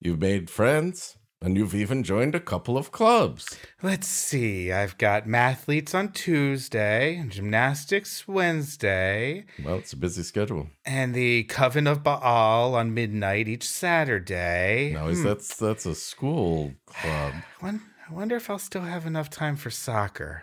You've 0.00 0.20
made 0.20 0.50
friends, 0.50 1.16
and 1.44 1.56
you've 1.56 1.74
even 1.74 2.02
joined 2.02 2.34
a 2.34 2.40
couple 2.40 2.78
of 2.78 2.90
clubs. 2.90 3.56
Let's 3.82 4.08
see. 4.08 4.72
I've 4.72 4.96
got 4.98 5.26
mathletes 5.26 5.94
on 5.94 6.12
Tuesday, 6.12 7.22
gymnastics 7.28 8.26
Wednesday, 8.26 9.44
Well, 9.64 9.76
it's 9.76 9.92
a 9.92 9.96
busy 9.96 10.22
schedule. 10.22 10.70
and 10.86 11.14
the 11.14 11.44
Coven 11.44 11.86
of 11.86 12.02
Baal 12.02 12.74
on 12.74 12.94
midnight 12.94 13.46
each 13.48 13.68
Saturday. 13.68 14.92
Now, 14.94 15.08
is 15.08 15.18
Hmm. 15.20 15.24
that's 15.28 15.56
that's 15.56 15.86
a 15.86 15.94
school 15.94 16.74
club? 16.86 17.34
I 17.62 18.12
wonder 18.12 18.36
if 18.36 18.48
I'll 18.50 18.58
still 18.58 18.82
have 18.82 19.06
enough 19.06 19.30
time 19.30 19.56
for 19.56 19.70
soccer. 19.70 20.42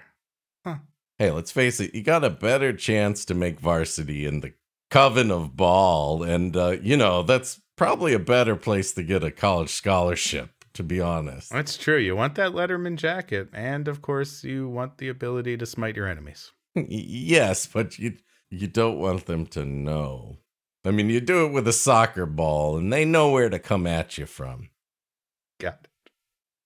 Hey, 1.18 1.30
let's 1.30 1.52
face 1.52 1.80
it, 1.80 1.94
you 1.94 2.02
got 2.02 2.24
a 2.24 2.32
better 2.32 2.74
chance 2.74 3.26
to 3.26 3.36
make 3.36 3.60
varsity 3.60 4.26
in 4.26 4.40
the 4.40 4.54
Coven 4.90 5.30
of 5.30 5.56
Baal, 5.56 6.24
and 6.24 6.58
uh, 6.58 6.78
you 6.82 6.98
know 6.98 7.22
that's 7.22 7.62
probably 7.76 8.14
a 8.14 8.20
better 8.20 8.56
place 8.56 8.92
to 8.94 9.04
get 9.04 9.24
a 9.24 9.30
college 9.30 9.70
scholarship. 9.70 10.61
To 10.76 10.84
be 10.84 11.02
honest, 11.02 11.52
That's 11.52 11.76
true. 11.78 11.98
You 11.98 12.16
want 12.16 12.36
that 12.36 12.52
Letterman 12.52 12.96
jacket, 12.96 13.50
and 13.52 13.90
of 13.90 14.02
course, 14.02 14.44
you 14.44 14.70
want 14.70 15.00
the 15.00 15.10
ability 15.10 15.58
to 15.58 15.66
smite 15.66 15.98
your 15.98 16.08
enemies. 16.08 16.52
Yes, 16.76 17.68
but 17.68 18.00
you 18.00 18.18
you 18.50 18.68
don't 18.68 18.98
want 18.98 19.26
them 19.26 19.46
to 19.48 19.66
know. 19.66 20.38
I 20.86 20.92
mean, 20.92 21.10
you 21.10 21.20
do 21.20 21.46
it 21.46 21.52
with 21.52 21.68
a 21.68 21.74
soccer 21.74 22.26
ball, 22.26 22.78
and 22.78 22.92
they 22.92 23.04
know 23.04 23.32
where 23.32 23.50
to 23.50 23.60
come 23.60 23.86
at 23.86 24.18
you 24.18 24.26
from. 24.26 24.70
Got 25.60 25.80
it. 25.84 26.12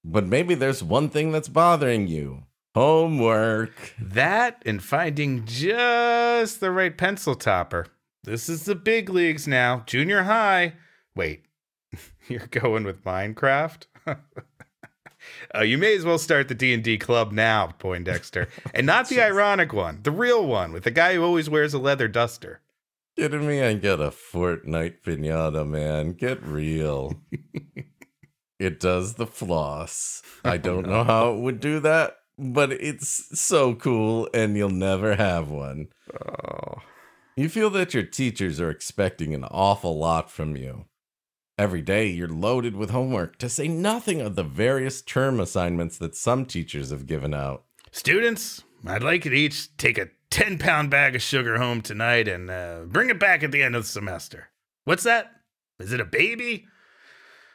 But 0.04 0.28
maybe 0.28 0.54
there's 0.54 0.84
one 0.84 1.10
thing 1.10 1.32
that's 1.32 1.50
bothering 1.50 2.08
you 2.08 2.44
homework. 2.76 3.96
That 4.00 4.62
and 4.66 4.84
finding 4.84 5.46
just 5.46 6.60
the 6.60 6.72
right 6.72 6.96
pencil 6.96 7.34
topper. 7.34 7.88
This 8.24 8.50
is 8.50 8.66
the 8.66 8.76
big 8.76 9.10
leagues 9.10 9.48
now. 9.48 9.84
Junior 9.86 10.24
high. 10.24 10.74
Wait, 11.16 11.46
you're 12.28 12.48
going 12.48 12.84
with 12.84 13.04
Minecraft? 13.04 13.86
Uh, 14.08 15.62
you 15.62 15.78
may 15.78 15.96
as 15.96 16.06
well 16.06 16.18
start 16.18 16.48
the 16.48 16.56
D&D 16.56 16.98
club 16.98 17.32
now, 17.32 17.68
Poindexter. 17.80 18.48
And 18.74 18.86
not 18.86 19.10
the 19.10 19.22
ironic 19.22 19.74
one, 19.74 20.00
the 20.04 20.12
real 20.12 20.46
one 20.46 20.74
with 20.74 20.84
the 20.84 20.92
guy 20.92 21.16
who 21.16 21.24
always 21.24 21.50
wears 21.50 21.74
a 21.74 21.80
leather 21.80 22.08
duster. 22.08 22.62
Kidding 23.18 23.48
me? 23.48 23.62
I 23.64 23.76
get 23.76 24.02
a 24.02 24.10
Fortnite 24.12 25.02
pinata, 25.02 25.66
man. 25.66 26.12
Get 26.14 26.44
real. 26.44 27.22
it 28.60 28.80
does 28.80 29.16
the 29.16 29.28
floss. 29.28 30.22
I 30.44 30.58
don't 30.58 30.88
know 30.88 31.04
how 31.04 31.34
it 31.34 31.40
would 31.40 31.62
do 31.62 31.80
that, 31.80 32.18
but 32.38 32.74
it's 32.74 33.40
so 33.40 33.74
cool, 33.76 34.28
and 34.34 34.58
you'll 34.58 34.70
never 34.70 35.16
have 35.16 35.50
one. 35.50 35.88
Oh. 36.14 36.82
You 37.38 37.48
feel 37.48 37.70
that 37.72 37.94
your 37.94 38.04
teachers 38.04 38.60
are 38.60 38.70
expecting 38.70 39.34
an 39.34 39.46
awful 39.46 39.98
lot 39.98 40.30
from 40.30 40.56
you. 40.58 40.86
Every 41.58 41.82
day, 41.82 42.08
you're 42.08 42.28
loaded 42.28 42.76
with 42.76 42.90
homework, 42.90 43.38
to 43.38 43.48
say 43.48 43.70
nothing 43.70 44.20
of 44.20 44.36
the 44.36 44.44
various 44.44 45.02
term 45.02 45.40
assignments 45.40 45.98
that 46.00 46.14
some 46.14 46.46
teachers 46.46 46.90
have 46.90 47.08
given 47.08 47.34
out. 47.34 47.64
Students, 47.92 48.64
I'd 48.86 49.04
like 49.04 49.24
you 49.24 49.32
to 49.32 49.38
each 49.38 49.76
take 49.78 49.98
a 49.98 50.10
10 50.32 50.58
pound 50.58 50.90
bag 50.90 51.16
of 51.16 51.22
sugar 51.22 51.58
home 51.58 51.82
tonight 51.82 52.28
and 52.28 52.52
uh, 52.52 52.82
bring 52.86 53.10
it 53.10 53.22
back 53.22 53.42
at 53.42 53.54
the 53.54 53.64
end 53.64 53.74
of 53.74 53.84
the 53.84 53.88
semester. 53.88 54.50
What's 54.84 55.04
that? 55.04 55.32
Is 55.80 55.94
it 55.94 56.02
a 56.02 56.06
baby? 56.06 56.66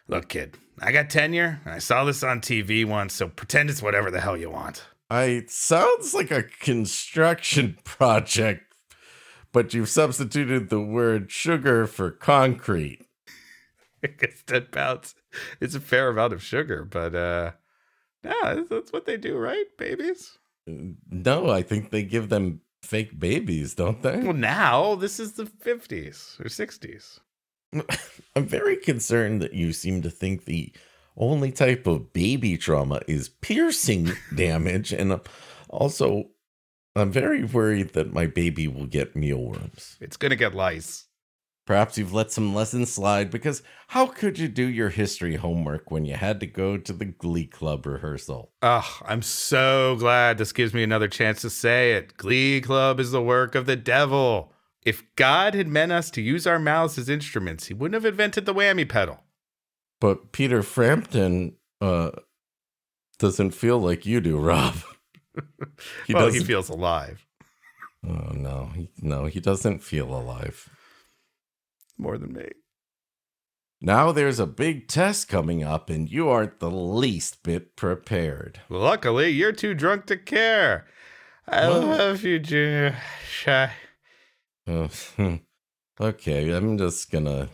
Look, 0.09 0.31
kid, 0.31 0.57
I 0.81 0.93
got 0.93 1.11
tenure 1.11 1.61
and 1.67 1.75
I 1.75 1.79
saw 1.79 2.05
this 2.05 2.23
on 2.23 2.41
TV 2.41 2.87
once, 2.87 3.13
so 3.13 3.29
pretend 3.29 3.69
it's 3.69 3.83
whatever 3.83 4.11
the 4.11 4.23
hell 4.23 4.37
you 4.37 4.51
want. 4.51 4.83
I 5.11 5.45
sounds 5.49 6.15
like 6.15 6.31
a 6.31 6.45
construction 6.45 7.77
project, 7.85 8.73
but 9.53 9.75
you've 9.75 9.91
substituted 9.91 10.71
the 10.71 10.81
word 10.81 11.31
sugar 11.31 11.87
for 11.87 12.11
concrete. 12.11 13.05
I 14.05 14.09
guess 14.09 14.43
10 14.47 14.69
pounds 14.73 15.15
is 15.61 15.75
a 15.75 15.81
fair 15.81 16.09
amount 16.09 16.33
of 16.33 16.43
sugar, 16.43 16.85
but 16.85 17.15
uh, 17.15 17.53
yeah, 18.25 18.63
that's 18.69 18.93
what 18.93 19.07
they 19.07 19.17
do, 19.17 19.37
right? 19.37 19.67
Babies? 19.79 20.39
No, 20.67 21.51
I 21.51 21.63
think 21.63 21.91
they 21.91 22.03
give 22.03 22.29
them 22.29 22.61
fake 22.83 23.19
babies, 23.19 23.75
don't 23.75 24.03
they? 24.03 24.19
Well, 24.19 24.33
now 24.33 24.95
this 24.95 25.21
is 25.21 25.33
the 25.33 25.45
50s 25.45 26.41
or 26.41 26.45
60s. 26.45 27.19
I'm 28.37 28.47
very 28.47 28.77
concerned 28.77 29.43
that 29.43 29.55
you 29.55 29.73
seem 29.73 30.03
to 30.03 30.11
think 30.11 30.45
the 30.45 30.73
only 31.17 31.53
type 31.53 31.87
of 31.87 32.13
baby 32.13 32.57
trauma 32.57 33.01
is 33.07 33.29
piercing 33.29 34.13
damage. 34.35 34.93
And 34.93 35.21
also, 35.69 36.25
I'm 36.97 37.13
very 37.13 37.45
worried 37.45 37.93
that 37.93 38.13
my 38.13 38.27
baby 38.27 38.67
will 38.67 38.87
get 38.87 39.17
mealworms. 39.17 39.97
It's 40.01 40.17
going 40.17 40.31
to 40.31 40.37
get 40.37 40.55
lice. 40.55 41.07
Perhaps 41.71 41.99
you've 41.99 42.13
let 42.13 42.33
some 42.33 42.53
lessons 42.53 42.93
slide 42.93 43.31
because 43.31 43.63
how 43.87 44.07
could 44.07 44.41
you 44.41 44.49
do 44.49 44.65
your 44.65 44.89
history 44.89 45.37
homework 45.37 45.89
when 45.89 46.05
you 46.05 46.17
had 46.17 46.41
to 46.41 46.47
go 46.49 46.77
to 46.77 46.93
the 46.93 47.05
Glee 47.05 47.47
Club 47.47 47.87
rehearsal? 47.87 48.51
Oh, 48.61 48.99
I'm 49.07 49.23
so 49.23 49.95
glad 49.97 50.37
this 50.37 50.51
gives 50.51 50.75
me 50.75 50.83
another 50.83 51.07
chance 51.07 51.43
to 51.43 51.49
say 51.49 51.93
it. 51.93 52.17
Glee 52.17 52.61
Club 52.61 52.99
is 52.99 53.13
the 53.13 53.23
work 53.23 53.55
of 53.55 53.67
the 53.67 53.77
devil. 53.77 54.53
If 54.85 55.05
God 55.15 55.55
had 55.55 55.69
meant 55.69 55.93
us 55.93 56.11
to 56.11 56.21
use 56.21 56.45
our 56.45 56.59
mouths 56.59 56.99
as 56.99 57.09
instruments, 57.09 57.67
he 57.67 57.75
wouldn't 57.75 58.03
have 58.03 58.11
invented 58.11 58.47
the 58.47 58.55
whammy 58.55 58.89
pedal. 58.89 59.23
But 60.01 60.33
Peter 60.33 60.65
Frampton 60.65 61.55
uh, 61.81 62.11
doesn't 63.21 63.53
feel 63.53 63.79
like 63.79 64.05
you 64.05 64.21
do, 64.21 64.41
Rob. 64.41 64.75
he 66.09 66.15
well, 66.15 66.33
he 66.33 66.41
feels 66.41 66.69
alive. 66.69 67.25
Oh 68.05 68.33
no, 68.35 68.73
he, 68.75 68.91
no, 69.01 69.27
he 69.27 69.39
doesn't 69.39 69.85
feel 69.85 70.13
alive 70.13 70.69
more 72.01 72.19
than 72.19 72.33
me. 72.33 72.49
Now 73.81 74.13
there's 74.13 74.39
a 74.39 74.47
big 74.47 74.89
test 74.89 75.29
coming 75.29 75.63
up, 75.63 75.89
and 75.89 76.11
you 76.11 76.29
aren't 76.29 76.61
the 76.61 76.71
least 76.71 77.43
bit 77.43 77.77
prepared. 77.77 78.61
Luckily, 78.69 79.31
you're 79.31 79.53
too 79.53 79.75
drunk 79.75 80.07
to 80.07 80.19
care. 80.19 80.87
I 81.49 81.69
well, 81.69 81.87
love 81.87 82.23
you, 82.23 82.39
Junior. 82.39 82.97
Shy. 83.27 83.73
Uh, 84.67 84.89
okay, 86.01 86.51
I'm 86.55 86.77
just 86.77 87.11
gonna 87.11 87.49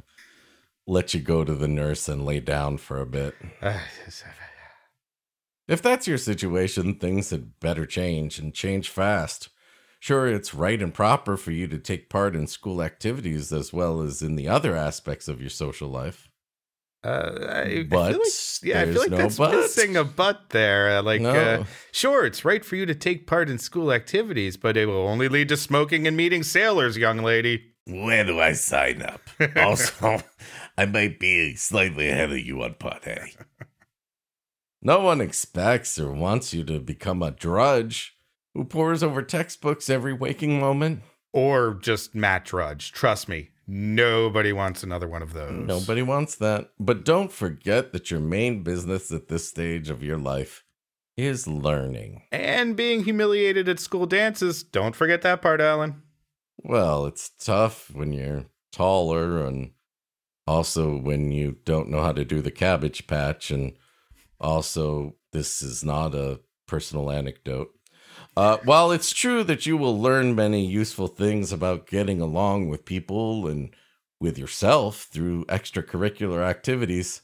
let 0.87 1.15
you 1.15 1.21
go 1.21 1.45
to 1.45 1.55
the 1.55 1.69
nurse 1.69 2.09
and 2.09 2.25
lay 2.25 2.41
down 2.41 2.79
for 2.79 3.01
a 3.01 3.07
bit. 3.07 3.35
if 5.69 5.81
that's 5.81 6.09
your 6.09 6.19
situation, 6.19 6.95
things 6.95 7.31
had 7.31 7.61
better 7.61 7.87
change 7.87 8.39
and 8.39 8.53
change 8.53 8.89
fast. 8.89 9.49
Sure, 10.07 10.29
it's 10.29 10.55
right 10.55 10.81
and 10.81 10.95
proper 10.95 11.37
for 11.37 11.51
you 11.51 11.67
to 11.67 11.79
take 11.79 12.09
part 12.09 12.37
in 12.37 12.47
school 12.47 12.81
activities 12.81 13.53
as 13.53 13.73
well 13.73 14.01
as 14.01 14.23
in 14.23 14.37
the 14.37 14.47
other 14.47 14.77
aspects 14.77 15.27
of 15.27 15.41
your 15.41 15.51
social 15.51 15.89
life. 15.89 16.31
Uh, 17.03 17.33
I, 17.49 17.87
but 17.91 18.15
I 18.15 18.17
like, 18.17 18.23
yeah, 18.63 18.83
I 18.83 18.85
feel 18.85 19.01
like 19.01 19.11
no 19.11 19.17
that's 19.17 19.37
but. 19.37 19.51
missing 19.51 19.97
a 19.97 20.05
but 20.05 20.51
there. 20.51 20.97
Uh, 20.97 21.03
like, 21.03 21.23
no. 21.23 21.31
uh, 21.33 21.65
sure, 21.91 22.25
it's 22.25 22.45
right 22.45 22.65
for 22.65 22.77
you 22.77 22.87
to 22.87 22.95
take 22.95 23.27
part 23.27 23.51
in 23.51 23.59
school 23.59 23.93
activities, 23.93 24.57
but 24.57 24.77
it 24.77 24.87
will 24.87 25.09
only 25.09 25.29
lead 25.29 25.49
to 25.49 25.57
smoking 25.57 26.07
and 26.07 26.17
meeting 26.17 26.45
sailors, 26.45 26.97
young 26.97 27.19
lady. 27.19 27.65
Where 27.87 28.23
do 28.23 28.39
I 28.39 28.53
sign 28.53 29.03
up? 29.03 29.23
also, 29.57 30.23
I 30.79 30.87
might 30.87 31.19
be 31.19 31.57
slightly 31.57 32.11
ahead 32.11 32.31
of 32.31 32.39
you 32.39 32.63
on 32.63 32.75
pot 32.75 33.05
A. 33.09 33.27
No 34.81 35.01
one 35.01 35.21
expects 35.21 35.99
or 35.99 36.13
wants 36.13 36.55
you 36.55 36.63
to 36.63 36.79
become 36.79 37.25
a 37.25 37.33
drudge 37.33 38.16
who 38.57 38.65
pores 38.65 39.03
over 39.03 39.23
textbooks 39.23 39.91
every 39.91 40.15
waking 40.15 40.59
moment. 40.59 41.03
Or 41.33 41.75
just 41.75 42.15
Matt 42.15 42.47
Drudge. 42.47 42.93
Trust 42.93 43.29
me, 43.29 43.51
nobody 43.67 44.53
wants 44.53 44.83
another 44.83 45.07
one 45.07 45.23
of 45.23 45.35
those. 45.35 45.53
Nobody 45.53 46.01
wants 46.01 46.37
that. 46.37 46.71
But 46.81 47.05
don't 47.05 47.31
forget 47.31 47.93
that 47.93 48.11
your 48.11 48.21
main 48.21 48.63
business 48.63 49.13
at 49.13 49.29
this 49.29 49.47
stage 49.47 49.91
of 49.91 50.03
your 50.03 50.17
life 50.17 50.65
is 51.17 51.47
learning. 51.47 52.23
And 52.33 52.75
being 52.75 53.05
humiliated 53.05 53.69
at 53.69 53.79
school 53.79 54.07
dances. 54.07 54.63
Don't 54.63 54.97
forget 54.97 55.21
that 55.23 55.43
part, 55.43 55.61
Alan. 55.61 56.03
Well, 56.57 57.05
it's 57.05 57.29
tough 57.39 57.91
when 57.93 58.13
you're 58.13 58.47
taller 58.73 59.47
and 59.47 59.73
also 60.47 60.97
when 60.97 61.31
you 61.33 61.57
don't 61.65 61.91
know 61.91 62.03
how 62.03 62.13
to 62.13 62.25
do 62.25 62.41
the 62.41 62.51
cabbage 62.51 63.07
patch. 63.07 63.51
And 63.51 63.75
also, 64.41 65.17
this 65.33 65.61
is 65.63 65.85
not 65.85 66.15
a 66.15 66.41
personal 66.67 67.11
anecdote. 67.11 67.76
Uh, 68.37 68.59
while 68.65 68.93
it's 68.93 69.13
true 69.13 69.43
that 69.43 69.65
you 69.65 69.77
will 69.79 69.99
learn 69.99 70.35
many 70.35 70.65
useful 70.67 71.09
things 71.09 71.53
about 71.53 71.87
getting 71.87 72.21
along 72.21 72.69
with 72.69 72.85
people 72.85 73.47
and 73.47 73.75
with 74.21 74.39
yourself 74.39 75.09
through 75.11 75.45
extracurricular 75.47 76.43
activities, 76.43 77.23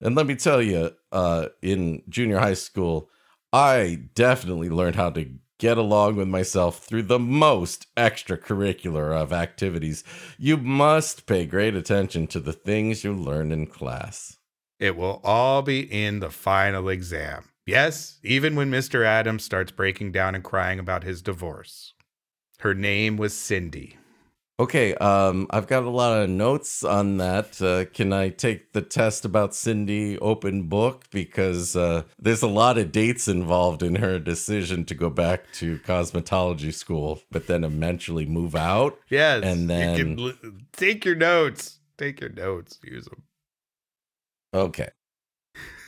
and 0.00 0.14
let 0.14 0.26
me 0.26 0.34
tell 0.34 0.60
you, 0.60 0.90
uh, 1.10 1.48
in 1.62 2.02
junior 2.08 2.38
high 2.38 2.54
school, 2.54 3.08
I 3.52 4.08
definitely 4.14 4.68
learned 4.68 4.96
how 4.96 5.10
to 5.10 5.30
get 5.58 5.78
along 5.78 6.16
with 6.16 6.28
myself 6.28 6.78
through 6.80 7.04
the 7.04 7.20
most 7.20 7.86
extracurricular 7.96 9.12
of 9.16 9.32
activities. 9.32 10.02
You 10.36 10.56
must 10.56 11.24
pay 11.24 11.46
great 11.46 11.76
attention 11.76 12.26
to 12.28 12.40
the 12.40 12.52
things 12.52 13.04
you 13.04 13.14
learn 13.14 13.52
in 13.52 13.66
class. 13.68 14.38
It 14.80 14.96
will 14.96 15.20
all 15.22 15.62
be 15.62 15.80
in 15.80 16.18
the 16.18 16.30
final 16.30 16.88
exam. 16.88 17.51
Yes, 17.66 18.18
even 18.24 18.56
when 18.56 18.70
Mr. 18.70 19.04
Adams 19.04 19.44
starts 19.44 19.70
breaking 19.70 20.12
down 20.12 20.34
and 20.34 20.42
crying 20.42 20.78
about 20.78 21.04
his 21.04 21.22
divorce. 21.22 21.94
Her 22.58 22.74
name 22.74 23.16
was 23.16 23.36
Cindy. 23.36 23.98
Okay, 24.60 24.94
um, 24.96 25.46
I've 25.50 25.66
got 25.66 25.84
a 25.84 25.90
lot 25.90 26.22
of 26.22 26.28
notes 26.28 26.84
on 26.84 27.16
that. 27.16 27.60
Uh, 27.60 27.86
can 27.86 28.12
I 28.12 28.28
take 28.28 28.72
the 28.72 28.82
test 28.82 29.24
about 29.24 29.54
Cindy 29.54 30.18
open 30.18 30.64
book? 30.64 31.06
Because 31.10 31.74
uh, 31.74 32.02
there's 32.18 32.42
a 32.42 32.48
lot 32.48 32.78
of 32.78 32.92
dates 32.92 33.26
involved 33.28 33.82
in 33.82 33.96
her 33.96 34.18
decision 34.18 34.84
to 34.84 34.94
go 34.94 35.10
back 35.10 35.50
to 35.54 35.78
cosmetology 35.80 36.72
school, 36.72 37.22
but 37.30 37.46
then 37.46 37.64
eventually 37.64 38.26
move 38.26 38.54
out. 38.54 38.98
Yes. 39.08 39.42
And 39.42 39.68
then. 39.70 40.18
You 40.18 40.34
take 40.72 41.04
your 41.04 41.16
notes. 41.16 41.78
Take 41.96 42.20
your 42.20 42.30
notes. 42.30 42.78
Use 42.84 43.06
them. 43.06 43.22
Okay 44.54 44.88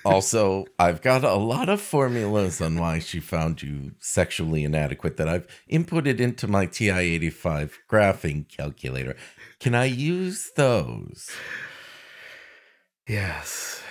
also, 0.04 0.66
I've 0.78 1.02
got 1.02 1.24
a 1.24 1.34
lot 1.34 1.68
of 1.68 1.80
formulas 1.80 2.60
on 2.60 2.78
why 2.78 2.98
she 2.98 3.20
found 3.20 3.62
you 3.62 3.92
sexually 3.98 4.64
inadequate 4.64 5.16
that 5.16 5.28
I've 5.28 5.46
inputted 5.70 6.20
into 6.20 6.46
my 6.46 6.66
TI 6.66 6.90
85 6.90 7.78
graphing 7.90 8.48
calculator. 8.48 9.16
Can 9.60 9.74
I 9.74 9.86
use 9.86 10.50
those? 10.56 11.30
Yes. 13.08 13.82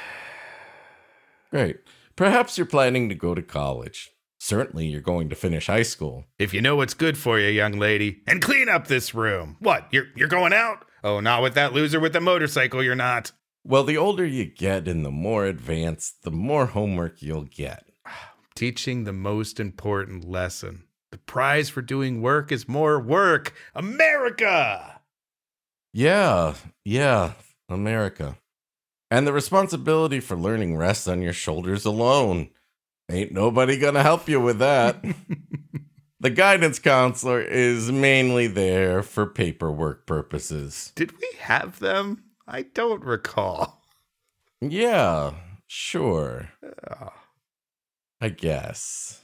Great. 1.52 1.78
Perhaps 2.16 2.58
you're 2.58 2.66
planning 2.66 3.10
to 3.10 3.16
go 3.16 3.34
to 3.34 3.42
college. 3.42 4.12
Certainly, 4.40 4.88
you're 4.88 5.02
going 5.02 5.30
to 5.30 5.36
finish 5.36 5.68
high 5.68 5.84
school. 5.84 6.26
If 6.38 6.54
you 6.54 6.62
know 6.62 6.76
what's 6.76 6.94
good 6.94 7.18
for 7.18 7.40
you, 7.40 7.48
young 7.48 7.74
lady, 7.74 8.22
and 8.28 8.42
clean 8.42 8.68
up 8.68 8.88
this 8.88 9.16
room. 9.16 9.56
What? 9.60 9.88
You're 9.92 10.08
you're 10.16 10.28
going 10.28 10.52
out? 10.52 10.84
Oh, 11.04 11.20
not 11.20 11.42
with 11.42 11.54
that 11.56 11.74
loser 11.74 12.00
with 12.00 12.14
the 12.14 12.20
motorcycle, 12.20 12.84
you're 12.84 12.96
not. 12.96 13.32
Well, 13.66 13.86
the 13.86 13.98
older 13.98 14.26
you 14.26 14.44
get 14.46 14.90
and 14.90 15.06
the 15.06 15.12
more 15.12 15.46
advanced, 15.46 16.24
the 16.24 16.32
more 16.32 16.66
homework 16.68 17.22
you'll 17.22 17.46
get. 17.46 17.86
Teaching 18.56 19.06
the 19.06 19.14
most 19.14 19.60
important 19.60 20.26
lesson. 20.26 20.84
The 21.12 21.18
prize 21.18 21.70
for 21.70 21.82
doing 21.82 22.22
work 22.22 22.52
is 22.52 22.68
more 22.68 23.00
work. 23.00 23.54
America! 23.74 25.00
Yeah, 25.94 26.56
yeah, 26.84 27.34
America. 27.70 28.38
And 29.10 29.26
the 29.26 29.32
responsibility 29.34 30.20
for 30.20 30.36
learning 30.36 30.76
rests 30.76 31.08
on 31.08 31.22
your 31.22 31.34
shoulders 31.34 31.86
alone. 31.86 32.50
Ain't 33.10 33.32
nobody 33.32 33.78
gonna 33.78 34.02
help 34.02 34.28
you 34.28 34.42
with 34.42 34.60
that. 34.60 35.06
the 36.20 36.32
guidance 36.32 36.80
counselor 36.80 37.40
is 37.40 37.92
mainly 37.92 38.48
there 38.48 39.04
for 39.04 39.26
paperwork 39.26 40.06
purposes. 40.06 40.92
Did 40.96 41.12
we 41.14 41.30
have 41.40 41.80
them? 41.80 42.24
I 42.48 42.64
don't 42.64 43.04
recall. 43.04 43.82
Yeah, 44.62 45.34
sure. 45.68 46.50
Oh, 46.90 47.14
I 48.22 48.30
guess. 48.30 49.22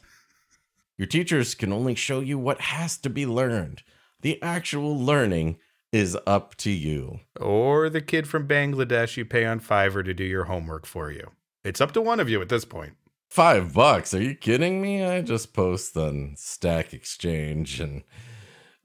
Your 0.97 1.08
teachers 1.08 1.55
can 1.55 1.71
only 1.71 1.95
show 1.95 2.19
you 2.19 2.38
what 2.38 2.60
has 2.60 2.97
to 2.97 3.10
be 3.10 3.25
learned. 3.25 3.84
The 4.21 4.41
actual 4.41 4.97
learning 4.97 5.58
is 5.91 6.17
up 6.27 6.55
to 6.55 6.69
you. 6.69 7.21
Or 7.39 7.89
the 7.89 8.01
kid 8.01 8.27
from 8.27 8.47
Bangladesh 8.47 9.15
you 9.15 9.25
pay 9.25 9.45
on 9.45 9.62
Fiverr 9.62 10.03
to 10.03 10.13
do 10.13 10.25
your 10.25 10.45
homework 10.45 10.86
for 10.86 11.10
you. 11.12 11.32
It's 11.63 11.82
up 11.82 11.93
to 11.93 12.01
one 12.01 12.19
of 12.19 12.29
you 12.29 12.41
at 12.41 12.49
this 12.49 12.65
point. 12.65 12.93
Five 13.29 13.73
bucks? 13.73 14.13
Are 14.13 14.21
you 14.21 14.36
kidding 14.36 14.82
me? 14.82 15.05
I 15.05 15.21
just 15.21 15.53
post 15.53 15.95
on 15.95 16.34
Stack 16.36 16.93
Exchange 16.93 17.79
and 17.79 18.03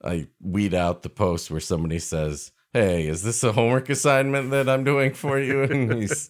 I 0.04 0.28
weed 0.40 0.74
out 0.74 1.02
the 1.02 1.08
post 1.08 1.50
where 1.50 1.60
somebody 1.60 1.98
says, 1.98 2.52
Hey, 2.74 3.06
is 3.06 3.22
this 3.22 3.44
a 3.44 3.52
homework 3.52 3.88
assignment 3.88 4.50
that 4.50 4.68
I'm 4.68 4.82
doing 4.82 5.14
for 5.14 5.38
you? 5.38 5.62
And, 5.62 5.92
he's, 5.92 6.28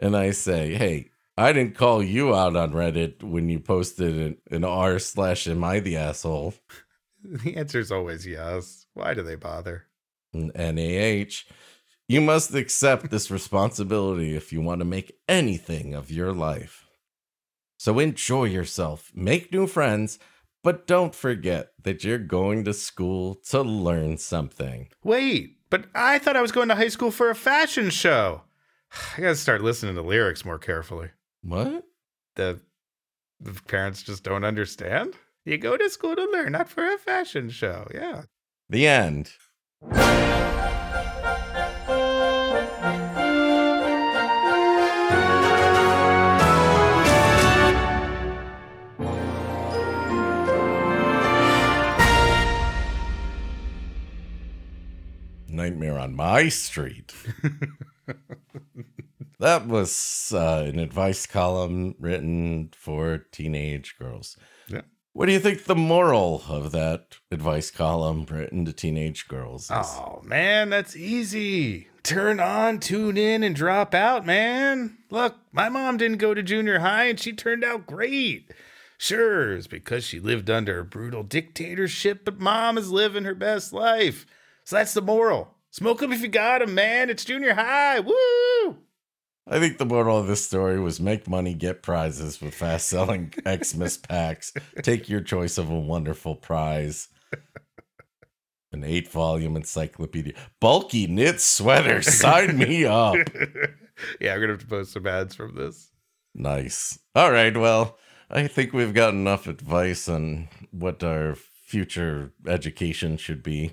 and 0.00 0.16
I 0.16 0.32
say, 0.32 0.74
Hey, 0.74 1.10
I 1.38 1.52
didn't 1.52 1.76
call 1.76 2.02
you 2.02 2.34
out 2.34 2.56
on 2.56 2.72
Reddit 2.72 3.22
when 3.22 3.48
you 3.48 3.60
posted 3.60 4.18
an, 4.18 4.36
an 4.50 4.64
r 4.64 4.98
slash 4.98 5.46
am 5.46 5.62
I 5.62 5.78
the 5.78 5.96
asshole? 5.96 6.54
The 7.22 7.56
answer 7.56 7.78
is 7.78 7.92
always 7.92 8.26
yes. 8.26 8.86
Why 8.94 9.14
do 9.14 9.22
they 9.22 9.36
bother? 9.36 9.84
NAH. 10.32 11.44
You 12.08 12.20
must 12.20 12.54
accept 12.54 13.10
this 13.10 13.30
responsibility 13.30 14.34
if 14.34 14.52
you 14.52 14.60
want 14.60 14.80
to 14.80 14.84
make 14.84 15.18
anything 15.28 15.94
of 15.94 16.10
your 16.10 16.32
life. 16.32 16.88
So 17.78 17.98
enjoy 17.98 18.44
yourself, 18.44 19.12
make 19.14 19.52
new 19.52 19.66
friends, 19.66 20.18
but 20.64 20.86
don't 20.86 21.14
forget 21.14 21.72
that 21.82 22.02
you're 22.02 22.18
going 22.18 22.64
to 22.64 22.74
school 22.74 23.36
to 23.50 23.62
learn 23.62 24.18
something. 24.18 24.88
Wait, 25.04 25.59
but 25.70 25.86
I 25.94 26.18
thought 26.18 26.36
I 26.36 26.42
was 26.42 26.52
going 26.52 26.68
to 26.68 26.74
high 26.74 26.88
school 26.88 27.10
for 27.10 27.30
a 27.30 27.34
fashion 27.34 27.90
show. 27.90 28.42
I 29.16 29.20
gotta 29.20 29.36
start 29.36 29.62
listening 29.62 29.94
to 29.94 30.02
lyrics 30.02 30.44
more 30.44 30.58
carefully. 30.58 31.10
What? 31.42 31.84
The, 32.36 32.60
the 33.40 33.52
parents 33.68 34.02
just 34.02 34.24
don't 34.24 34.44
understand? 34.44 35.14
You 35.44 35.56
go 35.56 35.76
to 35.76 35.88
school 35.88 36.16
to 36.16 36.24
learn, 36.24 36.52
not 36.52 36.68
for 36.68 36.86
a 36.86 36.98
fashion 36.98 37.48
show. 37.48 37.88
Yeah. 37.94 38.22
The 38.68 38.86
end. 38.86 39.32
Nightmare 55.60 55.98
on 55.98 56.16
My 56.16 56.48
Street. 56.48 57.12
that 59.38 59.66
was 59.66 60.32
uh, 60.34 60.64
an 60.66 60.78
advice 60.78 61.26
column 61.26 61.94
written 61.98 62.70
for 62.74 63.26
teenage 63.30 63.98
girls. 63.98 64.38
Yeah. 64.68 64.80
What 65.12 65.26
do 65.26 65.32
you 65.32 65.38
think 65.38 65.64
the 65.64 65.76
moral 65.76 66.44
of 66.48 66.72
that 66.72 67.18
advice 67.30 67.70
column 67.70 68.24
written 68.30 68.64
to 68.64 68.72
teenage 68.72 69.28
girls 69.28 69.64
is? 69.64 69.70
Oh, 69.72 70.22
man, 70.24 70.70
that's 70.70 70.96
easy. 70.96 71.88
Turn 72.02 72.40
on, 72.40 72.78
tune 72.80 73.18
in, 73.18 73.42
and 73.42 73.54
drop 73.54 73.94
out, 73.94 74.24
man. 74.24 74.96
Look, 75.10 75.36
my 75.52 75.68
mom 75.68 75.98
didn't 75.98 76.16
go 76.16 76.32
to 76.32 76.42
junior 76.42 76.78
high 76.78 77.04
and 77.04 77.20
she 77.20 77.34
turned 77.34 77.64
out 77.64 77.86
great. 77.86 78.50
Sure, 78.96 79.56
it's 79.56 79.66
because 79.66 80.04
she 80.04 80.20
lived 80.20 80.48
under 80.48 80.80
a 80.80 80.84
brutal 80.86 81.22
dictatorship, 81.22 82.24
but 82.24 82.40
mom 82.40 82.78
is 82.78 82.90
living 82.90 83.24
her 83.24 83.34
best 83.34 83.74
life. 83.74 84.24
So 84.70 84.76
that's 84.76 84.94
the 84.94 85.02
moral. 85.02 85.56
Smoke 85.72 85.98
them 85.98 86.12
if 86.12 86.22
you 86.22 86.28
got 86.28 86.62
'em, 86.62 86.76
man. 86.76 87.10
It's 87.10 87.24
junior 87.24 87.54
high. 87.54 87.98
Woo! 87.98 88.78
I 89.44 89.58
think 89.58 89.78
the 89.78 89.84
moral 89.84 90.16
of 90.16 90.28
this 90.28 90.46
story 90.46 90.78
was 90.78 91.00
make 91.00 91.26
money, 91.26 91.54
get 91.54 91.82
prizes 91.82 92.40
with 92.40 92.54
fast 92.54 92.86
selling 92.86 93.34
Xmas 93.64 93.96
packs. 93.96 94.52
Take 94.80 95.08
your 95.08 95.22
choice 95.22 95.58
of 95.58 95.70
a 95.70 95.80
wonderful 95.80 96.36
prize. 96.36 97.08
An 98.70 98.84
eight 98.84 99.08
volume 99.08 99.56
encyclopedia. 99.56 100.34
Bulky 100.60 101.08
knit 101.08 101.40
sweater. 101.40 102.00
Sign 102.00 102.56
me 102.56 102.84
up. 102.84 103.16
yeah, 104.20 104.34
I'm 104.34 104.40
gonna 104.40 104.52
have 104.52 104.60
to 104.60 104.66
post 104.68 104.92
some 104.92 105.04
ads 105.08 105.34
from 105.34 105.56
this. 105.56 105.90
Nice. 106.32 106.96
All 107.16 107.32
right. 107.32 107.56
Well, 107.56 107.98
I 108.30 108.46
think 108.46 108.72
we've 108.72 108.94
got 108.94 109.14
enough 109.14 109.48
advice 109.48 110.08
on 110.08 110.48
what 110.70 111.02
our 111.02 111.34
future 111.34 112.30
education 112.46 113.16
should 113.16 113.42
be. 113.42 113.72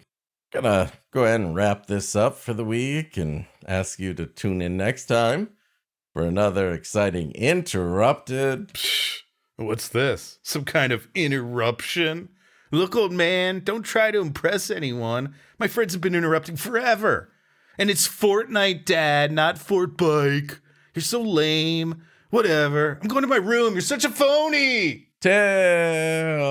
Gonna 0.52 0.92
go 1.12 1.26
ahead 1.26 1.42
and 1.42 1.56
wrap 1.56 1.88
this 1.88 2.16
up 2.16 2.36
for 2.38 2.54
the 2.54 2.64
week 2.64 3.18
and 3.18 3.46
ask 3.68 4.00
you 4.00 4.14
to 4.14 4.26
tune 4.26 4.62
in 4.62 4.78
next 4.78 5.08
time 5.08 5.50
for 6.14 6.24
another 6.24 6.72
exciting 6.72 7.32
interrupted. 7.34 8.70
Psh, 8.70 9.18
what's 9.58 9.90
this? 9.90 10.40
Some 10.44 10.64
kind 10.64 10.94
of 10.94 11.10
interruption? 11.14 12.30
Look, 12.72 12.96
old 12.96 13.12
man, 13.12 13.60
don't 13.64 13.84
try 13.84 14.12
to 14.12 14.20
impress 14.20 14.72
anyone. 14.72 15.36
My 15.60 15.68
friends 15.68 15.94
have 15.94 16.02
been 16.02 16.16
interrupting 16.16 16.56
forever. 16.56 17.30
And 17.78 17.90
it's 17.90 18.08
Fortnite, 18.08 18.86
Dad, 18.86 19.32
not 19.32 19.58
Fort 19.60 19.98
Bike. 19.98 20.60
You're 20.94 21.04
so 21.04 21.22
lame. 21.22 22.04
Whatever. 22.30 23.00
I'm 23.02 23.08
going 23.08 23.22
to 23.22 23.28
my 23.28 23.36
room. 23.38 23.74
You're 23.74 23.82
such 23.82 24.04
a 24.04 24.10
phony. 24.10 25.10
Tell. 25.22 26.48